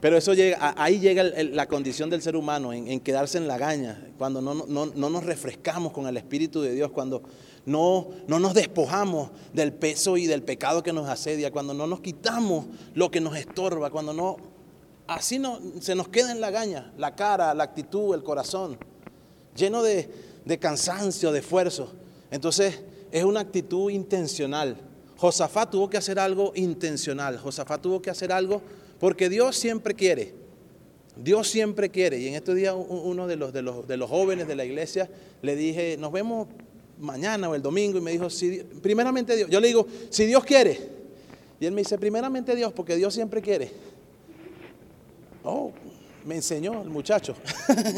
[0.00, 4.40] Pero eso llega, ahí llega la condición del ser humano, en, quedarse en lagaña, cuando
[4.40, 7.22] no, no, no, nos refrescamos con el Espíritu de Dios, cuando
[7.66, 12.00] no, no nos despojamos del peso y del pecado que nos asedia, cuando no nos
[12.00, 14.36] quitamos lo que nos estorba, cuando no,
[15.08, 18.78] así no, se nos queda en la gaña, la cara, la actitud, el corazón,
[19.56, 20.08] lleno de,
[20.44, 21.92] de cansancio, de esfuerzo.
[22.30, 24.76] Entonces es una actitud intencional.
[25.16, 28.62] Josafat tuvo que hacer algo intencional, Josafat tuvo que hacer algo
[28.98, 30.34] porque Dios siempre quiere.
[31.16, 32.18] Dios siempre quiere.
[32.18, 35.10] Y en estos días uno de los, de los, de los jóvenes de la iglesia
[35.42, 36.48] le dije, nos vemos
[36.98, 40.44] mañana o el domingo y me dijo, si, primeramente Dios, yo le digo, si Dios
[40.44, 40.78] quiere.
[41.60, 43.70] Y él me dice, primeramente Dios, porque Dios siempre quiere.
[45.42, 45.72] Oh,
[46.24, 47.34] me enseñó el muchacho.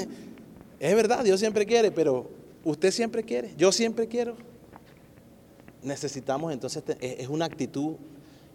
[0.81, 2.31] es verdad, Dios siempre quiere, pero
[2.65, 4.37] usted siempre quiere, yo siempre quiero.
[5.83, 7.97] Necesitamos entonces, es una actitud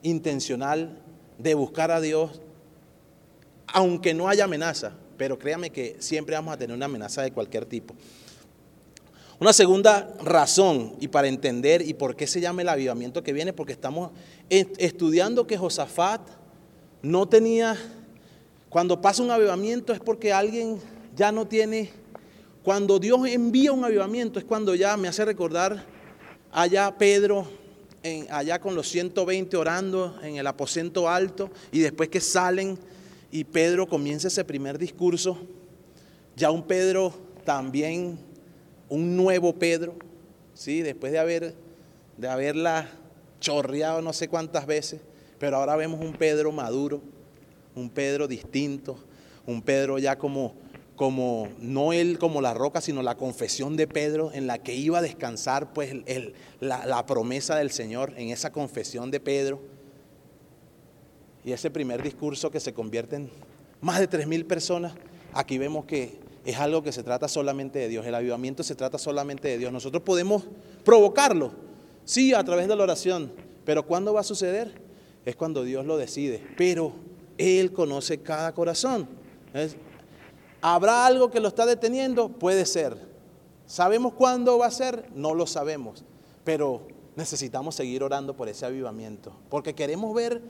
[0.02, 1.02] intencional
[1.38, 2.42] de buscar a Dios,
[3.68, 7.66] aunque no haya amenaza, pero créame que siempre vamos a tener una amenaza de cualquier
[7.66, 7.96] tipo.
[9.38, 13.52] Una segunda razón y para entender y por qué se llama el avivamiento que viene,
[13.52, 14.12] porque estamos
[14.50, 16.22] estudiando que Josafat
[17.02, 17.78] no tenía,
[18.70, 20.80] cuando pasa un avivamiento es porque alguien
[21.16, 21.92] ya no tiene,
[22.64, 25.86] cuando Dios envía un avivamiento es cuando ya me hace recordar
[26.52, 27.46] allá Pedro,
[28.30, 32.78] allá con los 120 orando en el aposento alto y después que salen
[33.32, 35.38] y Pedro comienza ese primer discurso,
[36.36, 37.14] ya un Pedro
[37.44, 38.18] también
[38.90, 39.96] un nuevo Pedro,
[40.54, 40.82] ¿sí?
[40.82, 41.56] después de, haber,
[42.18, 42.90] de haberla
[43.40, 45.02] chorreado no sé cuántas veces,
[45.40, 47.02] pero ahora vemos un Pedro maduro,
[47.76, 48.98] un Pedro distinto,
[49.46, 50.54] un Pedro ya como,
[50.96, 55.00] como no él como la roca, sino la confesión de Pedro en la que iba
[55.00, 59.60] a descansar pues el, la, promesa del Señor en esa confesión de Pedro.
[61.44, 63.30] Y ese primer discurso que se convierte en
[63.82, 64.94] más de tres mil personas,
[65.34, 68.06] aquí vemos que es algo que se trata solamente de Dios.
[68.06, 69.72] El avivamiento se trata solamente de Dios.
[69.72, 70.44] Nosotros podemos
[70.84, 71.52] provocarlo,
[72.06, 73.32] sí, a través de la oración,
[73.66, 74.82] pero ¿cuándo va a suceder?
[75.26, 76.42] Es cuando Dios lo decide.
[76.56, 76.94] Pero
[77.38, 79.08] Él conoce cada corazón.
[80.68, 82.28] ¿Habrá algo que lo está deteniendo?
[82.28, 82.98] Puede ser.
[83.68, 85.12] ¿Sabemos cuándo va a ser?
[85.14, 86.04] No lo sabemos.
[86.44, 89.32] Pero necesitamos seguir orando por ese avivamiento.
[89.52, 90.42] Porque queremos ver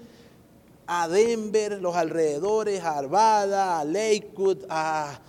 [0.88, 5.19] a Denver, los alrededores, a Arvada, a Lakewood, a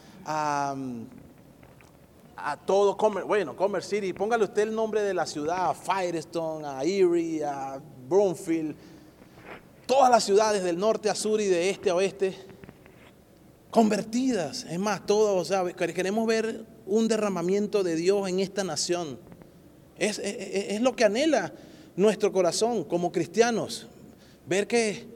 [2.36, 2.96] a, todo,
[3.26, 7.80] bueno, Commerce City, póngale usted el nombre de la ciudad, a Firestone, a Erie, a
[8.08, 8.76] Broomfield,
[9.86, 12.36] todas las ciudades del norte a sur y de este a oeste,
[13.76, 14.64] convertidas.
[14.70, 19.18] Es más, todos, o sea, queremos ver un derramamiento de Dios en esta nación.
[19.98, 21.52] Es, es, lo que anhela
[21.94, 23.86] nuestro corazón como cristianos.
[24.46, 25.06] Ver que,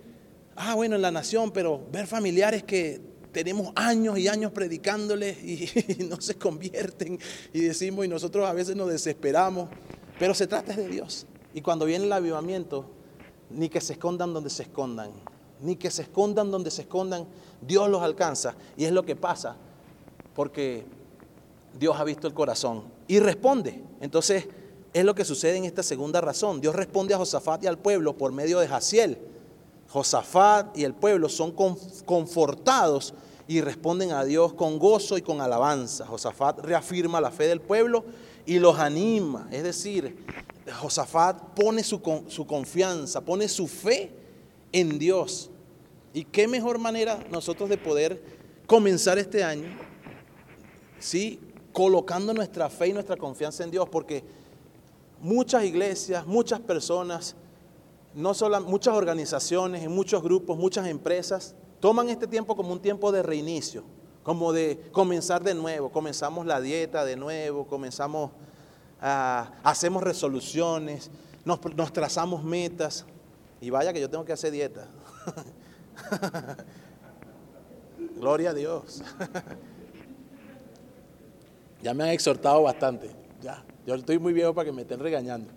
[0.57, 3.01] ah, bueno, en la nación, pero ver familiares que
[3.33, 7.18] tenemos años y años predicándoles y, no se convierten
[7.55, 9.70] y decimos y nosotros a veces nos desesperamos,
[10.18, 11.27] pero se trata de Dios.
[11.55, 12.90] Y cuando viene el avivamiento,
[13.49, 15.12] ni que se escondan donde se escondan,
[15.62, 17.27] ni que se escondan donde se escondan,
[17.61, 18.55] Dios los alcanza.
[18.77, 19.57] Y es lo que pasa,
[20.35, 20.85] porque
[21.79, 23.83] Dios ha visto el corazón y responde.
[24.01, 24.46] Entonces,
[24.92, 26.61] es lo que sucede en esta segunda razón.
[26.61, 29.18] Dios responde a Josafat y al pueblo por medio de Jaciel.
[29.88, 31.53] Josafat y el pueblo son
[32.05, 33.14] confortados
[33.46, 36.07] y responden a Dios con gozo y con alabanza.
[36.07, 38.05] Josafat reafirma la fe del pueblo
[38.46, 39.49] y los anima.
[39.51, 40.25] Es decir,
[40.81, 44.19] Josafat pone su, su confianza, pone su fe
[44.72, 45.50] en Dios.
[46.12, 48.22] ¿Y qué mejor manera nosotros de poder
[48.66, 49.68] comenzar este año?
[50.98, 51.40] Sí,
[51.72, 54.24] colocando nuestra fe y nuestra confianza en Dios, porque
[55.20, 57.37] muchas iglesias, muchas personas,
[58.14, 63.22] no solo muchas organizaciones, muchos grupos, muchas empresas toman este tiempo como un tiempo de
[63.22, 63.85] reinicio,
[64.22, 65.90] como de comenzar de nuevo.
[65.90, 68.33] Comenzamos la dieta de nuevo, comenzamos,
[69.00, 71.11] a, hacemos resoluciones,
[71.44, 73.06] nos trazamos metas.
[73.61, 74.88] Y vaya que yo tengo que hacer dieta.
[78.16, 79.03] Gloria a Dios.
[81.83, 83.11] ya me han exhortado bastante.
[83.42, 85.51] Ya, yo estoy muy viejo para que me estén regañando.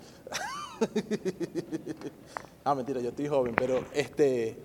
[2.63, 4.57] ah, mentira, yo estoy joven, pero este,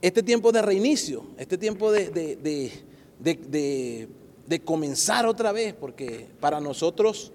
[0.00, 4.08] este tiempo de reinicio, este tiempo de, de,
[4.46, 7.32] de, comenzar otra vez, porque para nosotros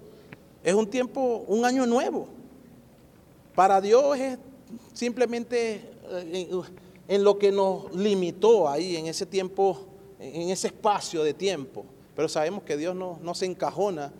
[0.62, 2.28] es un tiempo, un año nuevo.
[3.54, 4.38] Para Dios es
[4.92, 6.62] simplemente eh,
[7.08, 9.86] en, lo que nos limitó ahí, en ese tiempo,
[10.18, 11.84] en ese espacio de tiempo.
[12.16, 14.12] Pero sabemos que Dios no, no se encajona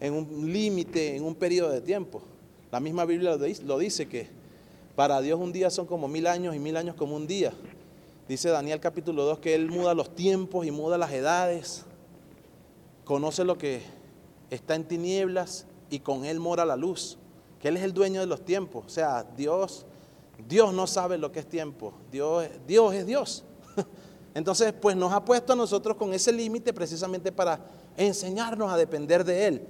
[0.00, 2.22] en un límite, en un periodo de tiempo.
[2.70, 4.28] La misma Biblia lo dice, que
[4.94, 7.52] para Dios un día son como mil años y mil años como un día.
[8.28, 11.84] Dice Daniel capítulo 2 que Él muda los tiempos y muda las edades.
[13.04, 13.80] Conoce lo que
[14.50, 17.18] está en tinieblas y con Él mora la luz.
[17.60, 18.84] Que Él es el dueño de los tiempos.
[18.86, 19.86] O sea, Dios,
[20.48, 21.94] Dios no sabe lo que es tiempo.
[22.10, 23.44] Dios, Dios es Dios.
[24.34, 27.60] Entonces, pues nos ha puesto a nosotros con ese límite precisamente para
[27.96, 29.62] enseñarnos a depender de Él.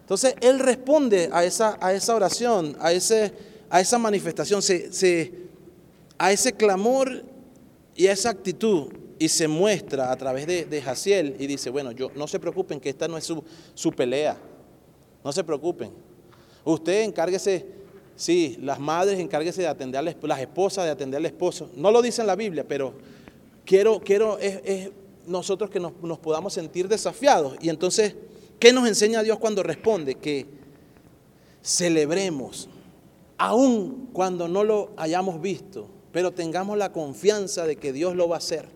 [0.00, 3.32] Entonces, Él responde a esa, a esa oración, a, ese,
[3.70, 4.60] a esa manifestación,
[6.18, 7.24] a ese clamor
[7.96, 11.92] y a esa actitud y se muestra a través de, de Jaciel y dice, bueno,
[11.92, 13.42] yo, no se preocupen que esta no es su,
[13.74, 14.36] su pelea,
[15.24, 15.92] no se preocupen.
[16.64, 17.66] Usted encárguese,
[18.16, 21.70] sí, las madres encárguese de atender a las esposas, de atender al esposo.
[21.74, 22.94] No lo dice en la Biblia, pero
[23.64, 24.90] quiero, quiero es,
[25.26, 27.56] nosotros que nos, nos, podamos sentir desafiados.
[27.60, 28.14] Y entonces,
[28.58, 30.16] ¿qué nos enseña Dios cuando responde?
[30.16, 30.46] Que
[31.62, 32.68] celebremos,
[33.38, 38.36] aun cuando no lo hayamos visto, pero tengamos la confianza de que Dios lo va
[38.36, 38.68] a hacer.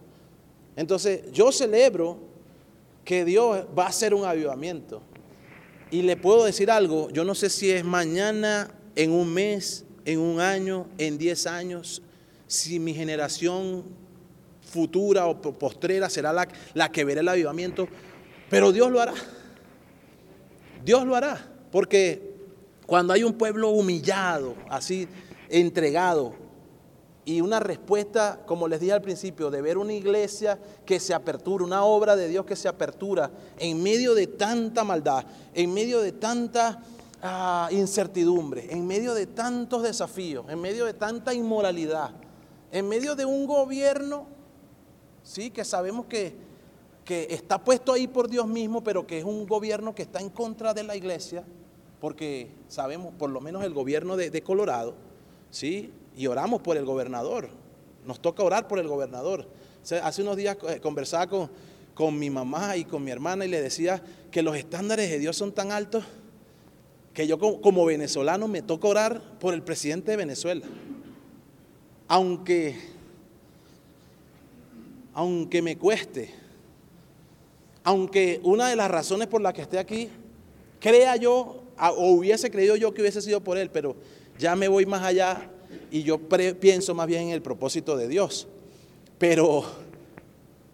[0.76, 2.18] Entonces, yo celebro
[3.04, 5.00] que Dios va a hacer un avivamiento.
[5.90, 10.18] Y le puedo decir algo, yo no sé si es mañana, en un mes, en
[10.18, 12.02] un año, en diez años,
[12.46, 13.84] si mi generación
[14.62, 17.88] futura o postrera será la, que verá el avivamiento,
[18.50, 19.14] pero Dios lo hará.
[20.84, 22.34] Dios lo hará, porque
[22.86, 25.08] cuando hay un pueblo humillado, así
[25.48, 26.34] entregado,
[27.26, 31.64] y una respuesta, como les dije al principio, de ver una iglesia que se apertura,
[31.64, 36.12] una obra de Dios que se apertura en medio de tanta maldad, en medio de
[36.12, 36.80] tanta
[37.20, 42.12] ah, incertidumbre, en medio de tantos desafíos, en medio de tanta inmoralidad,
[42.70, 44.28] en medio de un gobierno
[45.24, 45.50] ¿sí?
[45.50, 46.32] que sabemos que,
[47.04, 50.30] que está puesto ahí por Dios mismo, pero que es un gobierno que está en
[50.30, 51.44] contra de la iglesia,
[52.00, 54.94] porque sabemos, por lo menos el gobierno de, Colorado,
[55.50, 55.92] ¿sí?
[56.16, 57.50] Y oramos por el gobernador,
[58.04, 59.46] nos toca orar por el gobernador.
[60.02, 61.50] hace unos días eh, conversaba con,
[61.94, 65.36] con mi mamá y con mi hermana y le decía que los estándares de Dios
[65.36, 66.04] son tan altos
[67.12, 70.66] que yo como venezolano me toca orar por el presidente de Venezuela.
[72.08, 72.96] Aunque
[75.16, 76.28] aunque me cueste,
[77.82, 80.10] aunque una de las razones por las que esté aquí,
[80.78, 83.96] crea yo, o hubiese creído yo que hubiese sido por él, pero
[84.38, 85.50] ya me voy más allá
[85.90, 88.46] y yo pienso más bien en el propósito de Dios.
[89.18, 89.64] Pero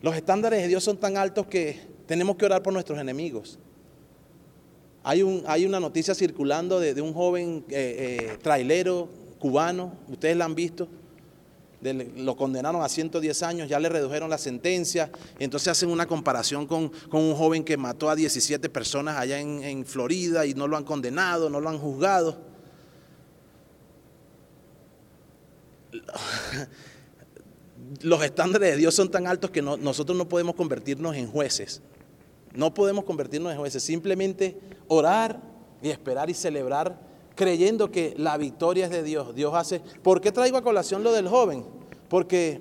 [0.01, 3.59] los estándares de Dios son tan altos que tenemos que orar por nuestros enemigos.
[5.05, 9.09] Hay, un, hay una noticia circulando de, un joven eh, eh, trailero
[9.39, 10.89] cubano, ustedes la han visto,
[12.17, 15.11] lo condenaron a 110 años, ya le redujeron la sentencia,
[15.41, 20.47] entonces hacen una comparación con, un joven que mató a 17 personas allá en, Florida
[20.47, 22.52] y no lo han condenado, no lo han juzgado.
[28.01, 31.83] Los estándares de Dios son tan altos que nosotros no podemos convertirnos en jueces.
[32.55, 35.41] No podemos convertirnos en jueces, simplemente orar
[35.83, 36.99] y esperar y celebrar
[37.35, 39.35] creyendo que la victoria es de Dios.
[39.35, 39.81] Dios hace...
[40.03, 41.65] ¿Por qué traigo a colación lo del joven?
[42.09, 42.61] Porque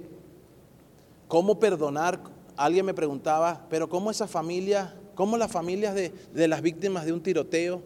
[1.27, 2.21] ¿cómo perdonar
[2.55, 7.13] alguien me preguntaba, pero ¿cómo esas familias, cómo las familias de, de las víctimas de
[7.13, 7.81] un tiroteo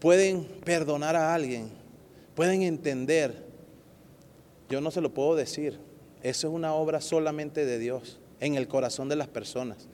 [0.00, 1.70] pueden perdonar a alguien?
[2.34, 3.45] Pueden entender.
[4.68, 5.78] Yo no se lo puedo decir.
[6.22, 9.88] Eso es una obra solamente de Dios en el corazón de las personas.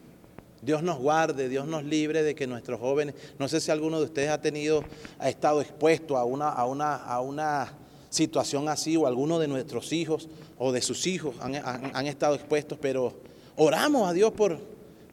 [0.63, 4.05] Dios nos guarde, Dios nos libre de que nuestros jóvenes, no sé si alguno de
[4.05, 4.85] ustedes ha tenido,
[5.19, 7.73] ha estado expuesto a una, a una, a una
[8.11, 12.79] situación así, o alguno de nuestros hijos o de sus hijos han, han estado expuestos,
[12.81, 13.13] pero
[13.57, 14.61] oramos a Dios por,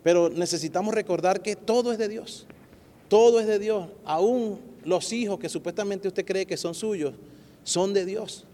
[0.04, 2.46] pero necesitamos recordar que todo es de Dios,
[3.08, 7.16] todo es de Dios, aún los hijos que supuestamente usted cree que son suyos,
[7.64, 8.46] son de Dios.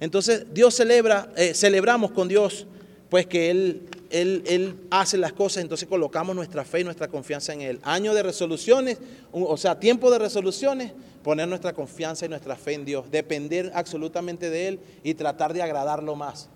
[0.00, 2.66] Entonces Dios celebra, eh, celebramos con Dios,
[3.10, 7.52] pues que él, él, él, hace las cosas, entonces colocamos nuestra fe y nuestra confianza
[7.52, 7.80] en Él.
[7.82, 8.98] Año de resoluciones,
[9.32, 10.92] o sea, tiempo de resoluciones,
[11.22, 15.62] poner nuestra confianza y nuestra fe en Dios, depender absolutamente de Él y tratar de
[15.62, 16.48] agradarlo más.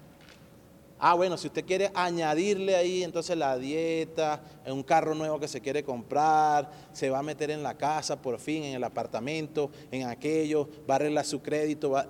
[0.99, 5.61] Ah, bueno, si usted quiere añadirle ahí entonces la dieta, un carro nuevo que se
[5.61, 10.07] quiere comprar, se va a meter en la casa por fin, en el apartamento, en
[10.07, 12.07] aquello, va a arreglar su crédito, va...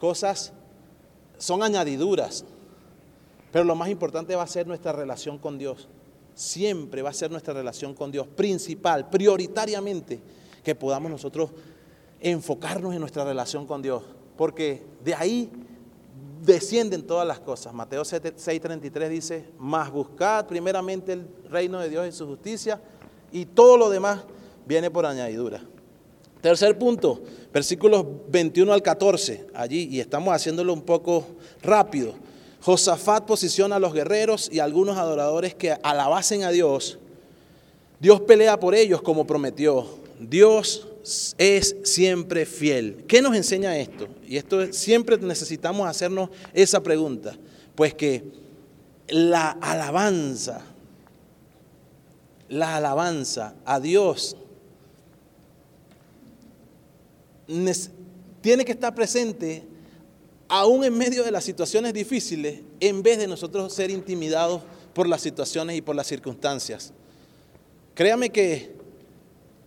[0.00, 0.52] cosas
[1.38, 2.44] son añadiduras.
[3.52, 5.88] Pero lo más importante va a ser nuestra relación con Dios.
[6.34, 10.20] Siempre va a ser nuestra relación con Dios, principal, prioritariamente,
[10.64, 11.50] que podamos nosotros
[12.20, 14.02] enfocarnos en nuestra relación con Dios.
[14.36, 15.50] Porque de ahí
[16.42, 17.74] descienden todas las cosas.
[17.74, 22.80] Mateo 6:33 dice, más buscad primeramente el reino de Dios y su justicia,
[23.32, 24.20] y todo lo demás
[24.66, 25.60] viene por añadidura.
[26.40, 27.20] Tercer punto,
[27.52, 31.26] versículos 21 al 14, allí, y estamos haciéndolo un poco
[31.62, 32.14] rápido.
[32.62, 36.98] Josafat posiciona a los guerreros y a algunos adoradores que alabasen a Dios.
[37.98, 39.86] Dios pelea por ellos como prometió.
[40.18, 40.86] Dios
[41.38, 43.04] es siempre fiel.
[43.06, 44.08] ¿Qué nos enseña esto?
[44.26, 47.36] Y esto siempre necesitamos hacernos esa pregunta.
[47.74, 48.24] Pues que
[49.08, 50.62] la alabanza,
[52.48, 54.36] la alabanza a Dios
[58.40, 59.64] tiene que estar presente
[60.48, 64.62] aún en medio de las situaciones difíciles, en vez de nosotros ser intimidados
[64.94, 66.92] por las situaciones y por las circunstancias.
[67.94, 68.74] Créame que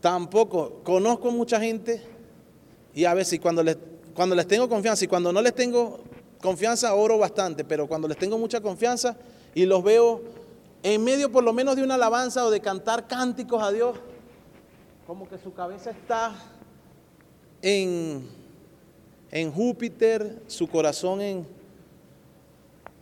[0.01, 2.01] tampoco conozco mucha gente
[2.93, 3.77] y a veces cuando les,
[4.13, 6.01] cuando les tengo confianza y cuando no les tengo
[6.41, 9.15] confianza oro bastante, pero cuando les tengo mucha confianza
[9.55, 10.21] y los veo
[10.83, 13.97] en medio por lo menos de una alabanza o de cantar cánticos a Dios,
[15.07, 16.35] como que su cabeza está
[17.63, 18.43] en
[19.33, 21.47] en Júpiter, su corazón en...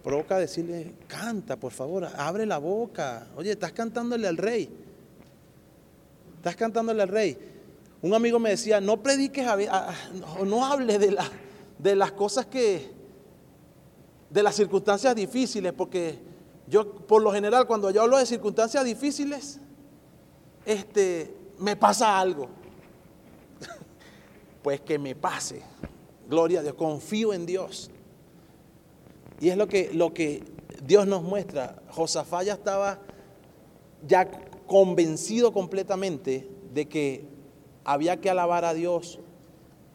[0.01, 3.27] Provoca decirle, canta, por favor, abre la boca.
[3.35, 4.69] Oye, estás cantándole al rey.
[6.37, 7.37] Estás cantándole al rey.
[8.01, 9.45] Un amigo me decía, no prediques,
[10.45, 11.17] no hables de,
[11.77, 12.91] de las cosas que,
[14.29, 16.17] de las circunstancias difíciles, porque
[16.65, 19.59] yo, por lo general, cuando yo hablo de circunstancias difíciles,
[20.65, 22.47] este, me pasa algo.
[24.61, 25.61] Pues que me pase.
[26.29, 27.91] Gloria a Dios, confío en Dios.
[29.39, 30.43] Y es lo que, lo que
[30.85, 31.81] Dios nos muestra.
[31.89, 32.99] Josafá ya estaba
[34.07, 34.29] ya
[34.67, 37.25] convencido completamente de que
[37.83, 39.19] había que alabar a Dios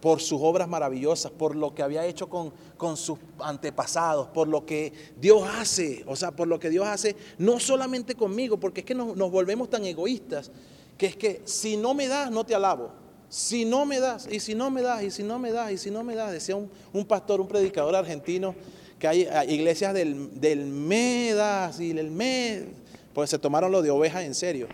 [0.00, 4.66] por sus obras maravillosas, por lo que había hecho con, con, sus antepasados, por lo
[4.66, 8.86] que Dios hace, o sea, por lo que Dios hace, no solamente conmigo, porque es
[8.86, 10.52] que nos, nos volvemos tan egoístas,
[10.98, 13.05] que es que si no me das, no te alabo.
[13.36, 15.76] Si no me das, y si no me das, y si no me das, y
[15.76, 18.54] si no me das, decía un, pastor, un predicador argentino,
[18.98, 22.64] que hay iglesias del, del me das y del me,
[23.12, 24.68] pues se tomaron lo de ovejas en serio.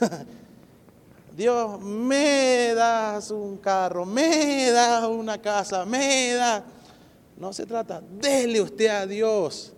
[1.36, 6.62] Dios, me das un carro, me das una casa, me das.
[7.36, 9.74] No se trata, déle usted a Dios,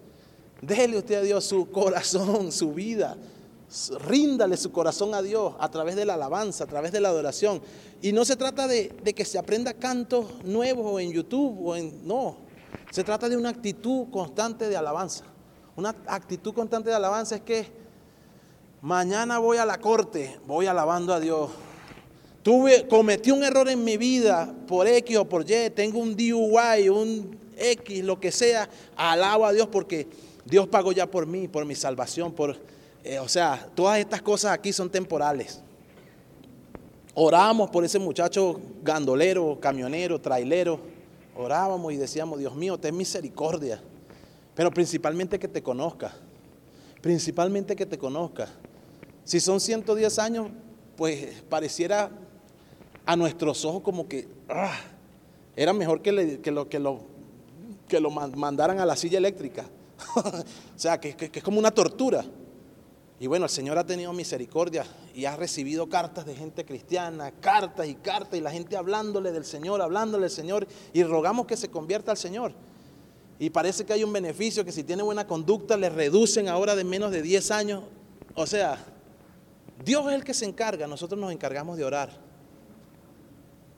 [0.63, 3.17] déle usted a Dios su corazón, su vida,
[4.07, 7.63] ríndale su corazón a Dios a través de la alabanza, a través de la adoración.
[8.03, 12.07] Y no se trata de, que se aprenda cantos nuevos en YouTube o en...
[12.07, 12.37] No,
[12.91, 15.25] se trata de una actitud constante de alabanza.
[15.77, 17.67] Una actitud constante de alabanza es que
[18.83, 21.51] mañana voy a la corte, voy alabando a Dios.
[22.43, 26.89] Tuve, cometí un error en mi vida por X o por Y, tengo un DUI,
[26.89, 30.09] un X, lo que sea, alabo a Dios porque
[30.45, 32.57] Dios pagó ya por mí, por mi salvación, por
[33.03, 35.61] eh, o sea, todas estas cosas aquí son temporales.
[37.15, 40.79] Oramos por ese muchacho gandolero, camionero, trailero.
[41.37, 43.81] Orábamos y decíamos, Dios mío, ten misericordia.
[44.55, 46.13] Pero principalmente que te conozca.
[47.01, 48.49] Principalmente que te conozca.
[49.25, 50.49] Si son 110 años,
[50.97, 52.11] pues pareciera
[53.07, 54.77] a nuestros ojos como que ah,
[55.57, 57.01] era mejor que, lo, que, lo,
[57.89, 59.65] que lo mandaran a la silla eléctrica.
[60.17, 62.25] o sea, que es como una tortura.
[63.21, 67.87] Y bueno, el Señor ha tenido misericordia y ha recibido cartas de gente cristiana, cartas
[67.87, 71.69] y cartas, y la gente hablándole del Señor, hablándole del Señor, y rogamos que se
[71.69, 72.55] convierta al Señor.
[73.39, 76.83] Y parece que hay un beneficio, que si tiene buena conducta le reducen ahora de
[76.83, 77.83] menos de 10 años.
[78.35, 78.79] O sea,
[79.85, 82.11] Dios es el que se encarga, nosotros nos encargamos de orar.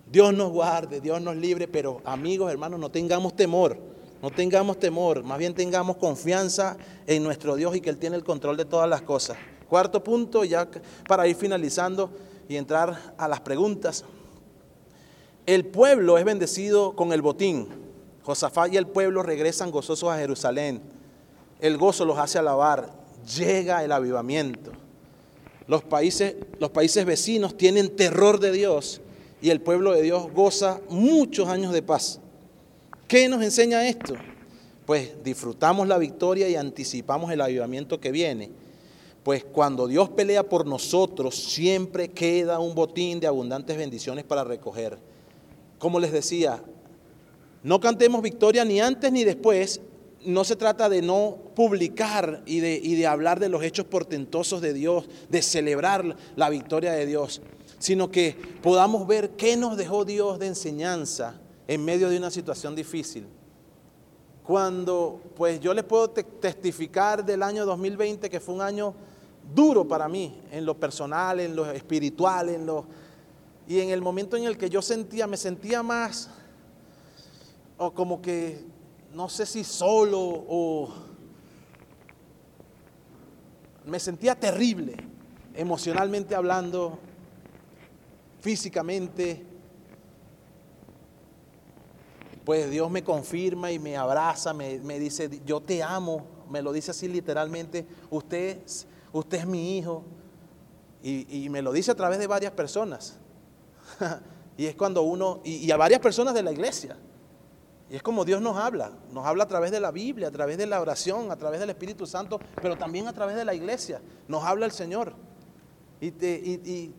[0.09, 3.77] Dios nos guarde, Dios nos libre, pero amigos, hermanos, no tengamos temor.
[4.23, 6.77] No tengamos temor, más bien tengamos confianza
[7.09, 9.37] en nuestro Dios y que Él tiene el control de todas las cosas.
[9.69, 10.69] Cuarto punto, ya
[11.09, 12.09] para ir finalizando
[12.49, 14.05] y entrar a las preguntas.
[15.45, 17.67] El pueblo es bendecido con el botín.
[18.23, 20.81] Josafat y el pueblo regresan gozosos a Jerusalén.
[21.61, 22.93] El gozo los hace alabar.
[23.37, 24.71] Llega el avivamiento.
[25.67, 29.01] Los países, los países vecinos tienen terror de Dios
[29.41, 32.21] y el pueblo de Dios goza muchos años de paz.
[33.13, 34.15] ¿Qué nos enseña esto?
[34.87, 38.51] Pues disfrutamos la victoria y anticipamos el avivamiento que viene.
[39.23, 44.97] Pues cuando Dios pelea por nosotros, siempre queda un botín de abundantes bendiciones para recoger.
[45.79, 46.63] Como les decía,
[47.63, 49.83] no cantemos victoria ni antes ni después.
[50.25, 54.63] No se trata de no publicar y de, y de hablar de los hechos portentosos
[54.63, 57.43] de Dios, de celebrar la victoria de Dios,
[57.79, 61.42] sino que podamos ver qué nos dejó Dios de enseñanza
[61.73, 63.27] en medio de una situación difícil.
[64.43, 68.95] Cuando, pues yo les puedo testificar del año 2020 que fue un año
[69.55, 72.85] duro para mí, en lo personal, en lo espiritual, en lo...
[73.67, 76.29] Y en el momento en el que yo sentía, me sentía más,
[77.79, 78.67] o como que,
[79.15, 80.93] no sé si solo, o
[83.87, 84.97] me sentía terrible,
[85.55, 86.99] emocionalmente hablando,
[88.41, 89.52] físicamente,
[92.45, 96.91] pues Dios me confirma y me abraza, me, dice, yo te amo, me lo dice
[96.91, 98.59] así literalmente, usted,
[99.13, 100.05] usted es mi hijo.
[101.05, 103.19] Y, me lo dice a través de varias personas.
[104.57, 106.97] y es cuando uno, y, a varias personas de la iglesia.
[107.91, 110.57] Y es como Dios nos habla, nos habla a través de la Biblia, a través
[110.59, 114.01] de la oración, a través del Espíritu Santo, pero también a través de la iglesia.
[114.29, 115.13] Nos habla el Señor.
[116.01, 116.95] Y, te, y,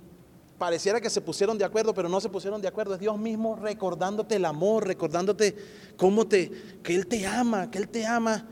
[0.64, 2.94] pareciera que se pusieron de acuerdo, pero no se pusieron de acuerdo.
[2.94, 5.58] Es Dios mismo recordándote el amor, recordándote
[5.98, 6.50] cómo te,
[6.82, 8.48] que Él te ama, que Él te ama.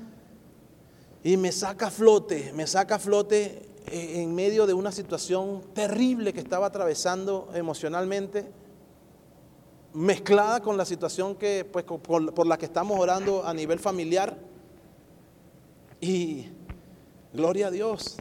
[1.24, 5.62] Y me saca a flote, me saca a flote eh, en medio de una situación
[5.74, 8.52] terrible que estaba atravesando emocionalmente,
[9.94, 14.38] mezclada con la situación que, pues, por, la que estamos orando a nivel familiar.
[16.02, 16.48] Y
[17.32, 18.18] gloria a Dios,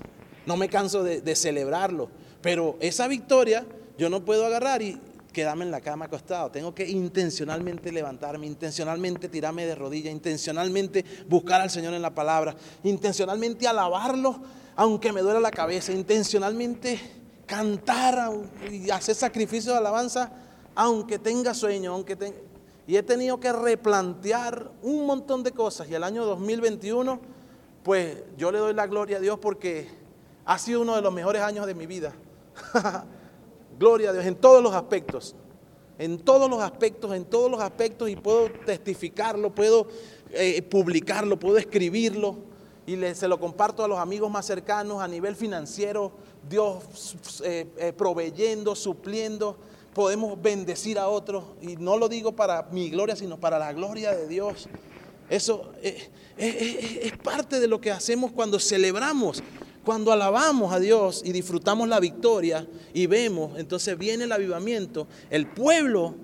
[0.46, 2.08] no me canso de celebrarlo.
[2.40, 3.66] Pero esa victoria
[4.00, 4.98] yo no puedo agarrar y
[5.30, 6.50] quedarme en la cama acostado.
[6.50, 12.56] Tengo que intencionalmente levantarme, intencionalmente tirarme de rodillas, intencionalmente buscar al Señor en la palabra,
[12.82, 14.40] intencionalmente alabarlo
[14.74, 16.98] aunque me duela la cabeza, intencionalmente
[17.44, 18.32] cantar
[18.70, 20.32] y hacer sacrificio de alabanza
[20.74, 22.38] aunque tenga sueño, aunque tenga...
[22.86, 25.90] Y he tenido que replantear un montón de cosas.
[25.90, 27.20] Y el año 2021,
[27.82, 29.90] pues yo le doy la gloria a Dios porque
[30.46, 32.14] ha sido uno de los mejores años de mi vida.
[33.80, 35.34] Gloria a Dios, en todos los aspectos.
[35.98, 39.88] En todos los aspectos, en todos los aspectos, y puedo testificarlo, puedo
[40.32, 42.36] eh, publicarlo, puedo escribirlo,
[42.86, 46.12] y se lo comparto a los amigos más cercanos a nivel financiero,
[46.46, 49.56] Dios eh, eh, proveyendo, supliendo,
[49.94, 54.14] podemos bendecir a otros, y no lo digo para mi gloria, sino para la gloria
[54.14, 54.68] de Dios.
[55.30, 59.42] Eso es parte de lo que hacemos cuando celebramos
[59.84, 65.46] cuando alabamos a Dios y disfrutamos la victoria y vemos, entonces viene el avivamiento, el
[65.46, 66.14] pueblo,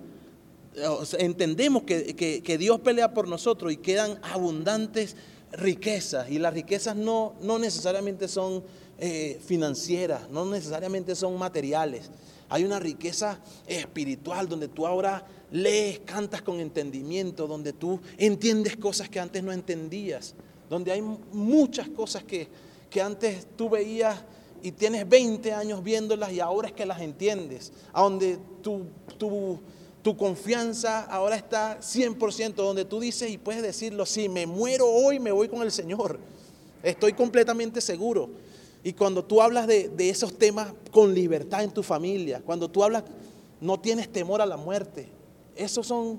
[1.18, 5.16] entendemos que, Dios pelea por nosotros y quedan abundantes
[5.52, 6.30] riquezas.
[6.30, 8.62] Y las riquezas no, no necesariamente son
[8.98, 12.10] eh, financieras, no necesariamente son materiales.
[12.48, 19.08] Hay una riqueza espiritual donde tú ahora lees, cantas con entendimiento, donde tú entiendes cosas
[19.08, 20.34] que antes no entendías,
[20.68, 22.48] donde hay muchas cosas que
[22.96, 24.16] que antes tú veías
[24.62, 28.86] y tienes 20 años viéndolas y ahora es que las entiendes, a donde tu,
[30.02, 35.20] tu confianza ahora está 100%, donde tú dices y puedes decirlo, si me muero hoy
[35.20, 36.18] me voy con el Señor,
[36.82, 38.30] estoy completamente seguro.
[38.82, 42.82] Y cuando tú hablas de, de esos temas con libertad en tu familia, cuando tú
[42.82, 43.04] hablas,
[43.60, 45.06] no tienes temor a la muerte,
[45.54, 46.18] esos son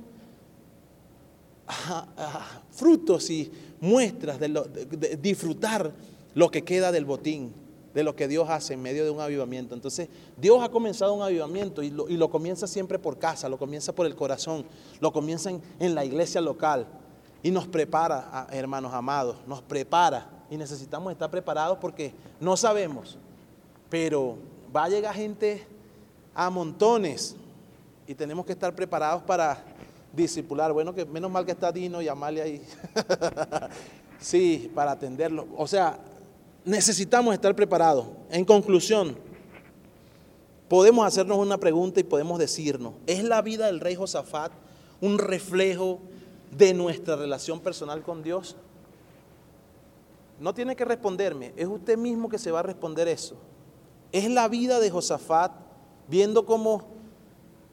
[2.70, 5.92] frutos y muestras de disfrutar
[6.38, 7.52] lo que queda del botín,
[7.96, 9.74] de lo que Dios hace en medio de un avivamiento.
[9.74, 10.08] Entonces,
[10.40, 13.92] Dios ha comenzado un avivamiento y lo, y lo comienza siempre por casa, lo comienza
[13.92, 14.64] por el corazón,
[15.00, 16.86] lo comienza en, la iglesia local.
[17.42, 23.18] y nos prepara, hermanos amados, nos prepara y necesitamos estar preparados porque no sabemos,
[23.90, 24.38] pero
[24.76, 25.66] va a llegar gente
[26.36, 27.36] a montones
[28.06, 29.64] y tenemos que estar preparados para
[30.14, 30.72] discipular.
[30.72, 32.62] Bueno, que menos mal que está Dino y Amalia ahí.
[34.20, 35.48] sí, para atenderlo.
[35.58, 35.98] O sea,
[36.68, 38.06] necesitamos estar preparados.
[38.30, 39.18] En conclusión,
[40.68, 44.52] podemos hacernos una pregunta y podemos decirnos, ¿es la vida del rey Josafat
[45.00, 46.00] un reflejo
[46.52, 48.58] de nuestra relación personal con Dios?
[50.42, 53.36] No tiene que responderme, es usted mismo que se va a responder eso.
[54.12, 55.54] Es la vida de Josafat
[56.10, 56.86] viendo cómo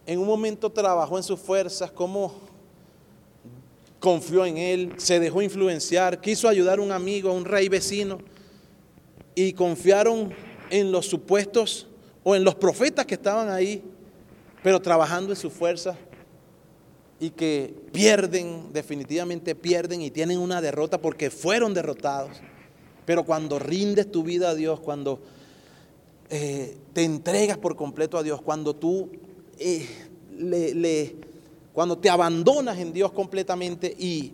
[0.06, 2.32] en un momento trabajó en sus fuerzas, cómo
[3.98, 8.18] confió en él, se dejó influenciar, quiso ayudar a un amigo, a un rey vecino,
[9.34, 10.32] y confiaron
[10.70, 11.88] en los supuestos
[12.22, 13.82] o en los profetas que estaban ahí,
[14.62, 15.96] pero trabajando en sus fuerzas
[17.20, 22.40] y que pierden, definitivamente pierden y tienen una derrota porque fueron derrotados.
[23.06, 25.20] Pero cuando rindes tu vida a Dios, cuando
[26.30, 29.10] eh, te entregas por completo a Dios, cuando tú
[29.58, 29.86] eh,
[30.36, 31.16] le,
[31.72, 34.32] cuando te abandonas en Dios completamente y,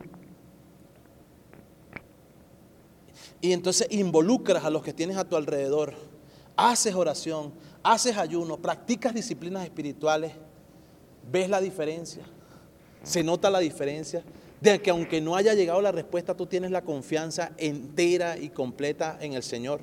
[3.40, 5.94] y entonces involucras a los que tienes a tu alrededor,
[6.56, 10.32] haces oración, haces ayuno, practicas disciplinas espirituales,
[11.30, 12.22] ves la diferencia,
[13.02, 14.22] se nota la diferencia
[14.60, 19.18] de que aunque no haya llegado la respuesta, tú tienes la confianza entera y completa
[19.20, 19.80] en el Señor.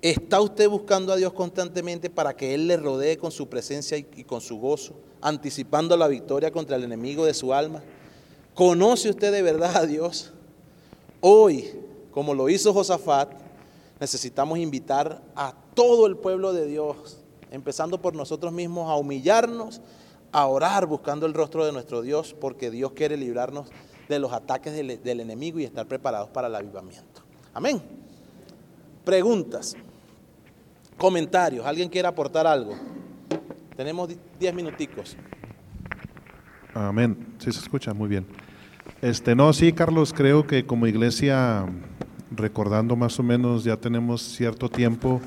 [0.00, 4.24] ¿Está usted buscando a Dios constantemente para que Él le rodee con su presencia y,
[4.24, 7.82] con su gozo, anticipando la victoria contra el enemigo de su alma?
[8.54, 10.32] ¿Conoce usted de verdad a Dios?
[11.20, 11.70] Hoy,
[12.10, 13.32] como lo hizo Josafat,
[14.00, 17.18] necesitamos invitar a todo el pueblo de Dios,
[17.50, 19.80] empezando por nosotros mismos, a humillarnos,
[20.32, 23.68] a orar buscando el rostro de nuestro Dios, porque Dios quiere librarnos
[24.08, 27.22] de los ataques del, enemigo y estar preparados para el avivamiento.
[27.54, 27.80] Amén.
[29.04, 29.74] Preguntas,
[30.96, 32.74] comentarios, ¿alguien quiere aportar algo?
[33.76, 35.16] Tenemos 10 minuticos.
[36.74, 37.34] Amén.
[37.38, 38.26] Sí se escucha muy bien.
[39.02, 41.66] Este, no, sí, Carlos, creo que como iglesia,
[42.30, 45.20] recordando más o menos, ya tenemos cierto tiempo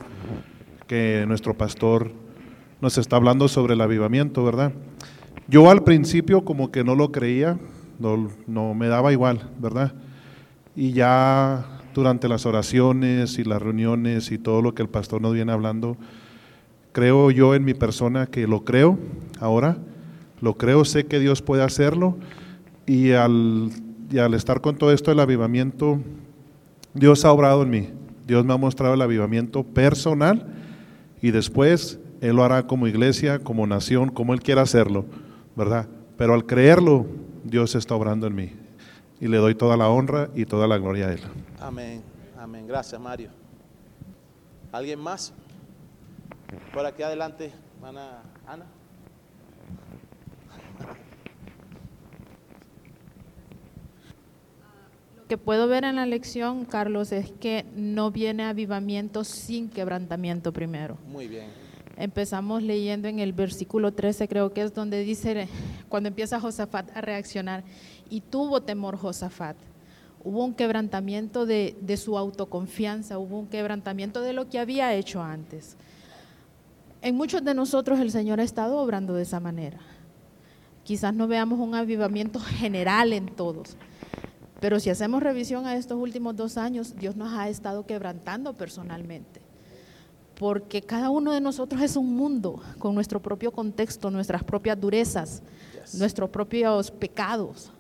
[0.88, 2.12] que nuestro pastor
[2.82, 4.74] nos está hablando sobre el avivamiento, ¿verdad?
[5.48, 7.60] Yo al principio como que no lo creía,
[8.00, 9.94] no, no me daba igual, ¿verdad?
[10.76, 15.34] Y ya durante las oraciones y las reuniones y todo lo que el pastor nos
[15.34, 15.96] viene hablando,
[16.92, 18.98] creo yo en mi persona que lo creo
[19.40, 19.78] ahora,
[20.42, 22.18] lo creo, sé que Dios puede hacerlo
[22.90, 23.70] y al,
[24.20, 26.00] al estar con todo esto del avivamiento,
[26.96, 27.90] Dios ha obrado en mí,
[28.26, 30.48] Dios me ha mostrado el avivamiento personal
[31.22, 35.06] y después Él lo hará como iglesia, como nación, como Él quiera hacerlo,
[35.56, 35.88] ¿verdad?
[36.18, 37.06] Pero al creerlo,
[37.44, 38.54] Dios está obrando en mí
[39.22, 41.22] y le doy toda la honra y toda la gloria a Él.
[41.60, 42.02] Amén,
[42.40, 42.66] amén.
[42.66, 43.30] Gracias, Mario.
[44.72, 45.32] ¿Alguien más?
[46.74, 47.52] Por aquí adelante,
[47.84, 48.24] Ana.
[48.48, 48.79] Ana.
[55.30, 60.98] Que puedo ver en la lección, Carlos, es que no viene avivamiento sin quebrantamiento primero.
[61.08, 61.46] Muy bien.
[61.98, 65.48] Empezamos leyendo en el versículo 13, creo que es donde dice,
[65.88, 67.64] cuando empieza Josafat a reaccionar,
[68.10, 69.56] y tuvo temor Josafat.
[70.24, 75.78] Hubo un quebrantamiento de, su autoconfianza, hubo un quebrantamiento de lo que había hecho antes.
[77.04, 79.78] En muchos de nosotros el Señor ha estado obrando de esa manera.
[80.84, 83.78] Quizás no veamos un avivamiento general en todos,
[84.60, 89.42] pero si hacemos revisión a estos últimos dos años, Dios nos ha estado quebrantando personalmente.
[90.36, 95.44] Porque cada uno de nosotros es un mundo con nuestro propio contexto, nuestras propias durezas,
[95.98, 97.72] nuestros propios pecados.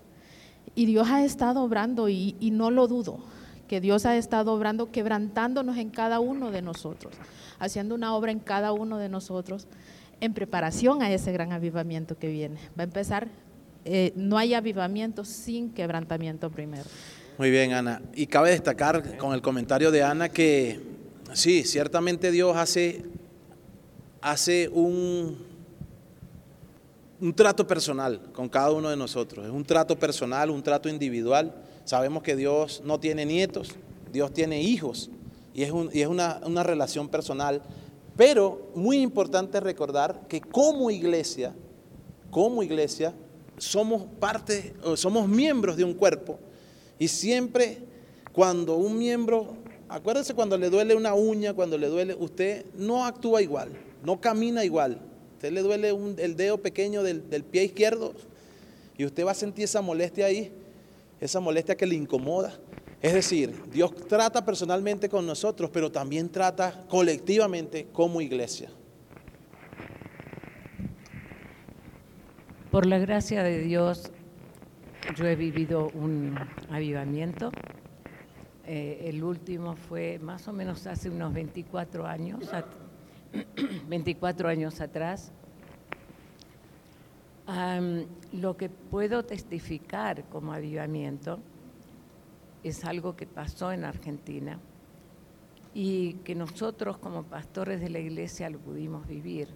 [0.75, 3.19] Y Dios ha estado obrando y, no lo dudo,
[3.67, 7.13] que Dios ha estado obrando, quebrantándonos en cada uno de nosotros,
[7.59, 9.67] haciendo una obra en cada uno de nosotros
[10.21, 12.59] en preparación a ese gran avivamiento que viene.
[12.77, 13.29] Va a empezar,
[13.85, 16.85] eh, no hay avivamiento sin quebrantamiento primero.
[17.37, 18.01] Muy bien, Ana.
[18.13, 20.81] Y cabe destacar con el comentario de Ana que
[21.33, 23.05] sí, ciertamente Dios hace,
[24.21, 25.37] hace un,
[27.21, 29.45] un trato personal con cada uno de nosotros.
[29.45, 31.55] Es un trato personal, un trato individual.
[31.85, 33.75] Sabemos que Dios no tiene nietos,
[34.11, 35.09] Dios tiene hijos
[35.53, 37.61] y es, y es una, una relación personal.
[38.17, 41.53] Pero muy importante recordar que como iglesia,
[42.31, 43.13] como iglesia,
[43.59, 46.39] somos parte, somos miembros de un cuerpo
[46.97, 47.77] y siempre
[48.33, 49.55] cuando un miembro,
[49.87, 53.69] acuérdense cuando le duele una uña, cuando le duele, usted no actúa igual,
[54.03, 54.99] no camina igual,
[55.33, 58.13] usted le duele el dedo pequeño del, pie izquierdo
[58.97, 60.51] Y usted va a sentir esa molestia ahí,
[61.21, 62.59] esa molestia que le incomoda.
[63.01, 68.69] Es decir, Dios trata personalmente con nosotros, pero también trata colectivamente como iglesia.
[72.71, 74.11] Por la gracia de Dios,
[75.15, 76.35] yo he vivido un
[76.69, 77.49] avivamiento.
[78.63, 82.47] Eh, el último fue más o menos hace unos 24 años,
[83.87, 85.31] 24 años atrás.
[88.33, 91.39] lo que puedo testificar como avivamiento
[92.63, 94.59] es algo que pasó en Argentina
[95.73, 99.47] y que nosotros como pastores de la iglesia lo pudimos vivir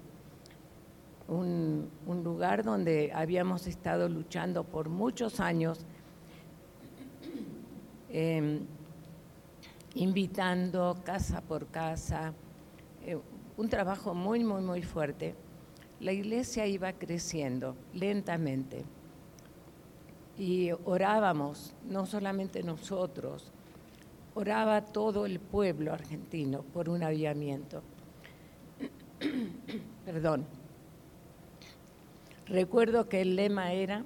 [1.27, 1.89] un,
[2.23, 5.85] lugar donde habíamos estado luchando por muchos años,
[8.09, 8.65] em,
[9.95, 12.33] invitando casa por casa,
[13.05, 13.17] eh,
[13.57, 15.35] un trabajo muy, muy, muy fuerte.
[15.99, 18.83] La iglesia iba creciendo lentamente
[20.37, 23.51] y orábamos, no solamente nosotros,
[24.35, 27.83] oraba todo el pueblo argentino por un avivamiento.
[30.05, 30.62] Perdón.
[32.53, 34.03] Recuerdo que el lema era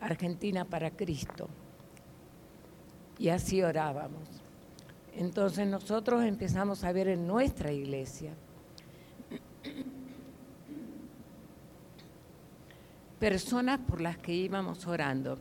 [0.00, 1.48] Argentina para Cristo.
[3.18, 4.28] Y así orábamos.
[5.16, 8.32] Entonces nosotros empezamos a ver en nuestra iglesia
[13.18, 15.36] personas por las que íbamos orando,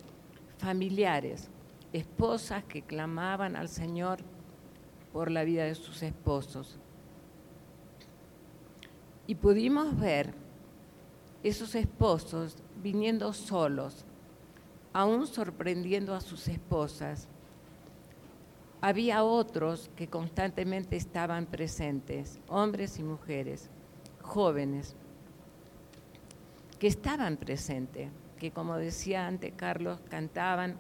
[0.58, 1.52] familiares,
[1.94, 4.22] esposas que clamaban al Señor
[5.14, 6.80] por la vida de sus esposos.
[9.28, 10.39] Y pudimos ver
[11.44, 14.06] esos esposos viniendo solos,
[14.94, 17.28] aún sorprendiendo a sus esposas.
[18.82, 23.70] Había otros que constantemente estaban presentes, hombres y mujeres,
[24.22, 24.96] jóvenes,
[26.80, 30.78] que estaban presentes, que como decía antes Carlos, cantaban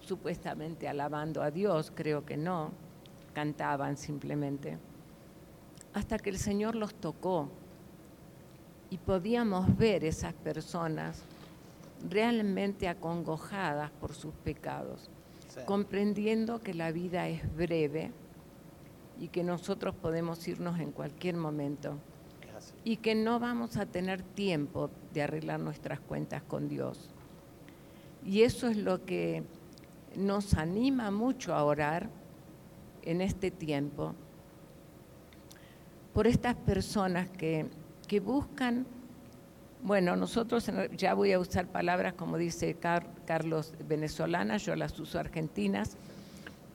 [0.00, 2.72] supuestamente alabando a Dios, creo que no,
[3.32, 4.76] cantaban simplemente,
[5.92, 7.48] hasta que el Señor los tocó
[8.94, 11.20] y podíamos ver esas personas
[12.08, 15.10] realmente acongojadas por sus pecados,
[15.66, 18.12] comprendiendo que la vida es breve
[19.18, 21.98] y que nosotros podemos irnos en cualquier momento
[22.84, 27.10] y que no vamos a tener tiempo de arreglar nuestras cuentas con Dios.
[28.24, 29.42] Y eso es lo que
[30.14, 32.08] nos anima mucho a orar
[33.02, 34.14] en este tiempo
[36.12, 37.66] por estas personas que
[38.06, 38.86] que buscan,
[39.82, 42.76] bueno, nosotros ya voy a usar palabras como dice
[43.26, 45.96] Carlos venezolanas, yo las uso argentinas.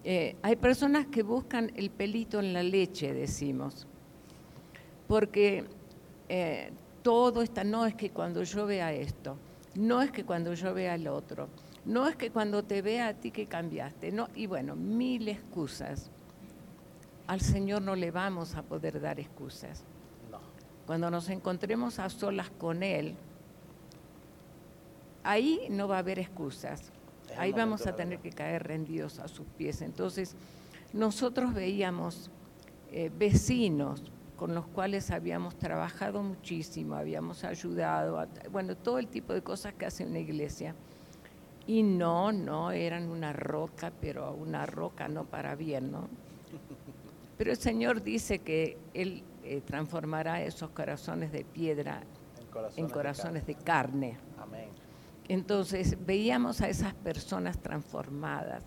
[0.04, 3.88] Eh, hay personas que buscan el pelito en la leche, decimos,
[5.08, 5.66] porque
[6.30, 6.72] eh,
[7.02, 9.38] todo está, no es que cuando yo vea esto,
[9.76, 11.50] no es que cuando yo vea el otro,
[11.86, 16.12] no es que cuando te vea a ti que cambiaste, no, y bueno, mil excusas.
[17.28, 19.84] Al Señor no le vamos a poder dar excusas.
[20.90, 23.14] Cuando nos encontremos a solas con Él,
[25.24, 26.92] ahí no va a haber excusas.
[27.38, 29.84] Ahí vamos a tener que caer rendidos a sus pies.
[29.84, 30.36] Entonces,
[30.92, 32.32] nosotros veíamos
[32.92, 34.02] eh, vecinos
[34.36, 39.86] con los cuales habíamos trabajado muchísimo, habíamos ayudado, bueno, todo el tipo de cosas que
[39.86, 40.74] hace una iglesia.
[41.68, 46.10] Y no, no, eran una roca, pero una roca no para bien, ¿no?
[47.38, 52.04] Pero el Señor dice que Él eh, transformará esos corazones de piedra
[52.76, 54.16] en corazones, de, carne.
[55.28, 58.64] Entonces veíamos a esas personas transformadas,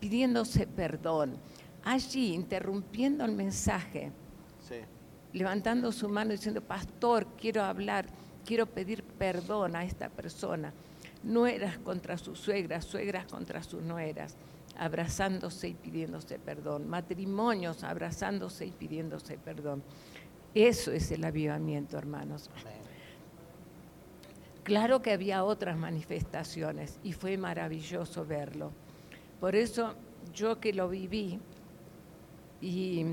[0.00, 1.36] pidiéndose perdón,
[1.84, 4.10] allí interrumpiendo el mensaje,
[5.32, 8.06] levantando su mano diciendo, pastor, quiero hablar,
[8.44, 10.72] quiero pedir perdón a esta persona.
[11.22, 14.34] Nueras contra sus suegras, suegras contra sus nueras
[14.78, 19.82] abrazándose y pidiéndose perdón, matrimonios abrazándose y pidiéndose perdón.
[20.54, 22.50] Eso es el avivamiento, hermanos.
[24.62, 28.72] Claro que había otras manifestaciones y fue maravilloso verlo.
[29.38, 29.94] Por eso
[30.34, 31.38] yo que lo viví
[32.60, 33.04] y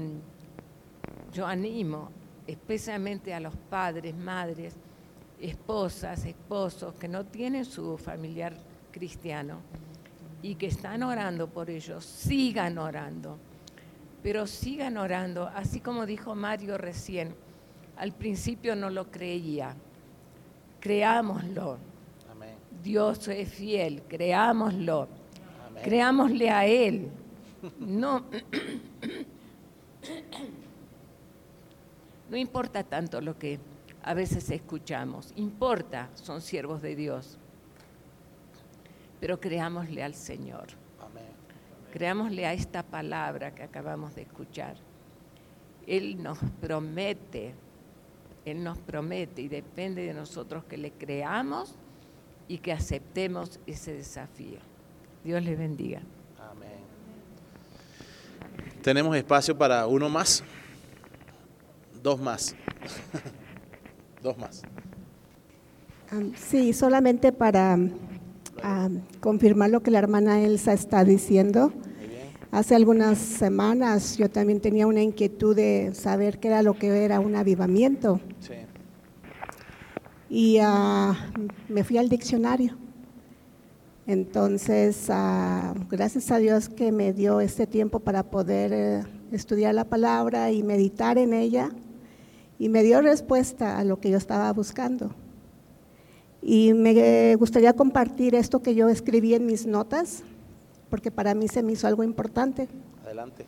[1.32, 2.10] yo animo
[2.48, 4.76] especialmente a los padres, madres,
[5.40, 8.56] esposas, esposos que no tienen su familiar
[8.92, 9.60] cristiano
[10.44, 13.40] y que están orando por ellos, sigan orando
[14.24, 17.36] pero sigan orando, así como dijo Mario recién,
[17.98, 19.76] al principio no lo creía,
[20.80, 21.78] creámoslo.
[22.82, 25.10] Dios es fiel, creámoslo,
[25.84, 27.10] creámosle a Él.
[27.80, 28.26] No,
[32.30, 33.60] no importa tanto lo que
[34.04, 37.38] a veces escuchamos, importa, son siervos de Dios.
[39.24, 40.68] Pero creámosle al Señor.
[41.94, 44.76] Creámosle a esta palabra que acabamos de escuchar.
[45.88, 47.54] Él nos promete,
[48.44, 51.74] Él nos promete y depende de nosotros que le creamos
[52.50, 54.60] y que aceptemos ese desafío.
[55.24, 56.02] Dios les bendiga.
[56.52, 56.82] Amén.
[58.82, 60.44] Tenemos espacio para uno más,
[62.02, 62.54] dos más,
[64.22, 64.64] dos más.
[66.36, 67.78] Sí, solamente para
[69.20, 71.74] confirmar lo que la hermana Elsa está diciendo.
[72.52, 77.20] Hace algunas semanas yo también tenía una inquietud de saber qué era lo que era
[77.20, 78.20] un avivamiento.
[80.30, 81.16] Y ah,
[81.68, 82.78] me fui al diccionario.
[84.06, 89.86] Entonces, ah, gracias a Dios que me dio este tiempo para poder eh, estudiar la
[89.86, 91.72] palabra y meditar en ella.
[92.60, 95.16] Y me dio respuesta a lo que yo estaba buscando.
[96.46, 100.24] Y me gustaría compartir esto que yo escribí en mis notas
[100.94, 102.68] porque para mí se me hizo algo importante.
[103.04, 103.48] Adelante.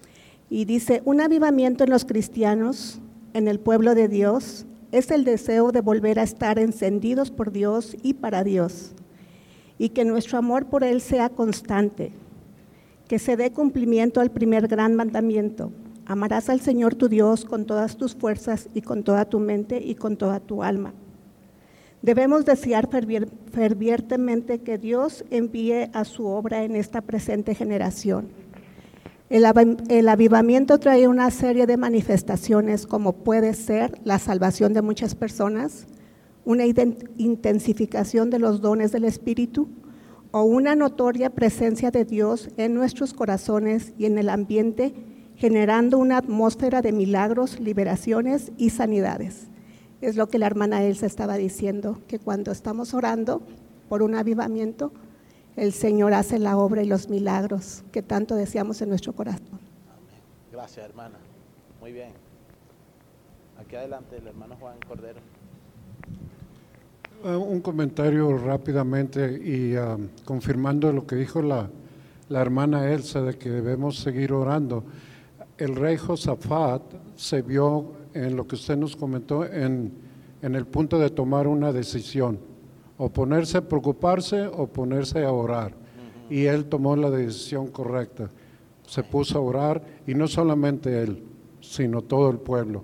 [0.49, 2.99] Y dice, un avivamiento en los cristianos,
[3.33, 7.97] en el pueblo de Dios, es el deseo de volver a estar encendidos por Dios
[8.01, 8.93] y para Dios,
[9.77, 12.13] y que nuestro amor por Él sea constante,
[13.07, 15.71] que se dé cumplimiento al primer gran mandamiento.
[16.07, 19.93] Amarás al Señor tu Dios con todas tus fuerzas y con toda tu mente y
[19.93, 20.95] con toda tu alma
[22.05, 22.87] Debemos desear
[23.51, 28.27] fervientemente que Dios envíe a su obra en esta presente generación.
[29.27, 35.87] El, avivamiento trae una serie de manifestaciones como puede ser la salvación de muchas personas,
[36.45, 39.67] una intensificación de los dones del Espíritu
[40.29, 44.93] o una notoria presencia de Dios en nuestros corazones y en el ambiente,
[45.37, 49.47] generando una atmósfera de milagros, liberaciones y sanidades.
[50.01, 53.41] Es lo que la hermana Elsa estaba diciendo, que cuando estamos orando
[53.89, 54.91] por un avivamiento,
[55.55, 59.59] el Señor hace la obra y los milagros que tanto deseamos en nuestro corazón.
[60.51, 61.15] Gracias, hermana.
[61.79, 62.09] Muy bien.
[63.59, 65.19] Aquí adelante el hermano Juan Cordero.
[67.23, 71.69] Eh, un comentario rápidamente y ah, confirmando lo que dijo la,
[72.29, 74.83] la hermana Elsa de que debemos seguir orando.
[75.57, 76.81] El rey Josafat
[77.15, 79.91] se vio en lo que usted nos comentó, en,
[80.41, 82.39] el punto de tomar una decisión,
[82.97, 85.73] o ponerse a preocuparse o ponerse a orar.
[86.29, 88.29] Y él tomó la decisión correcta.
[88.87, 91.23] Se puso a orar y no solamente él,
[91.59, 92.83] sino todo el pueblo.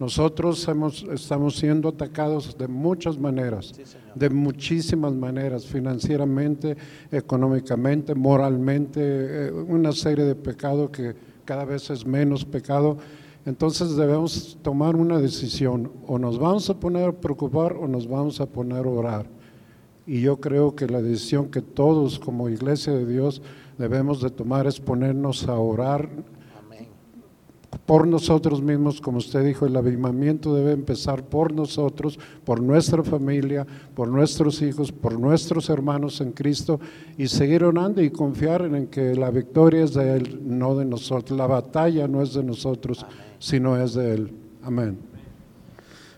[0.00, 3.72] Nosotros hemos, estamos siendo atacados de muchas maneras,
[4.16, 6.76] de muchísimas maneras, financieramente,
[7.12, 11.14] económicamente, moralmente, eh, una serie de pecados que
[11.44, 12.96] cada vez es menos pecado,
[13.44, 18.40] entonces debemos tomar una decisión, o nos vamos a poner a preocupar o nos vamos
[18.40, 19.26] a poner a orar.
[20.06, 23.42] Y yo creo que la decisión que todos como iglesia de Dios
[23.78, 26.08] debemos de tomar es ponernos a orar
[27.86, 33.66] por nosotros mismos, como usted dijo, el avivamiento debe empezar por nosotros, por nuestra familia,
[33.94, 36.80] por nuestros hijos, por nuestros hermanos en Cristo
[37.18, 41.36] y seguir orando y confiar en que la victoria es de Él, no de nosotros.
[41.36, 43.04] La batalla no es de nosotros,
[43.38, 44.32] sino es de Él.
[44.62, 44.96] Amén.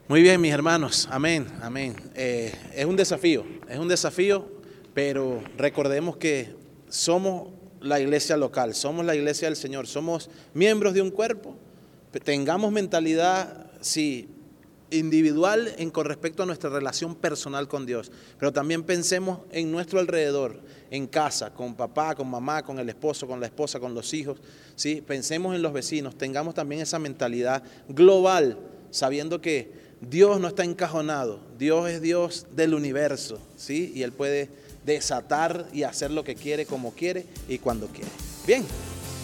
[0.06, 1.08] Muy bien, mis hermanos.
[1.10, 1.96] Amén, amén.
[2.14, 4.46] Eh, es un desafío, es un desafío,
[4.92, 6.54] pero recordemos que
[6.90, 7.48] somos
[7.84, 11.54] la iglesia local, somos la iglesia del Señor, somos miembros de un cuerpo.
[12.24, 14.28] Tengamos mentalidad, sí,
[14.90, 19.98] individual en con respecto a nuestra relación personal con Dios, pero también pensemos en nuestro
[19.98, 20.60] alrededor,
[20.90, 24.38] en casa, con papá, con mamá, con el esposo, con la esposa, con los hijos,
[24.76, 25.02] ¿sí?
[25.06, 28.58] Pensemos en los vecinos, tengamos también esa mentalidad global,
[28.90, 33.92] sabiendo que Dios no está encajonado, Dios es Dios del universo, ¿sí?
[33.94, 34.48] Y Él puede
[34.84, 38.10] desatar y hacer lo que quiere, como quiere y cuando quiere.
[38.46, 38.64] Bien,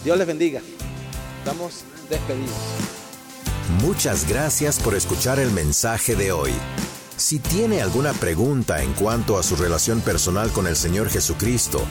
[0.03, 0.61] Dios les bendiga.
[1.39, 2.55] Estamos despedidos.
[3.81, 6.51] Muchas gracias por escuchar el mensaje de hoy.
[7.15, 11.81] Si tiene alguna pregunta en cuanto a su relación personal con el Señor Jesucristo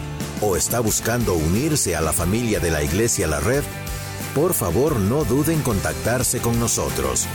[0.40, 3.62] o está buscando unirse a la familia de la Iglesia La Red,
[4.34, 7.26] por favor no duden en contactarse con nosotros.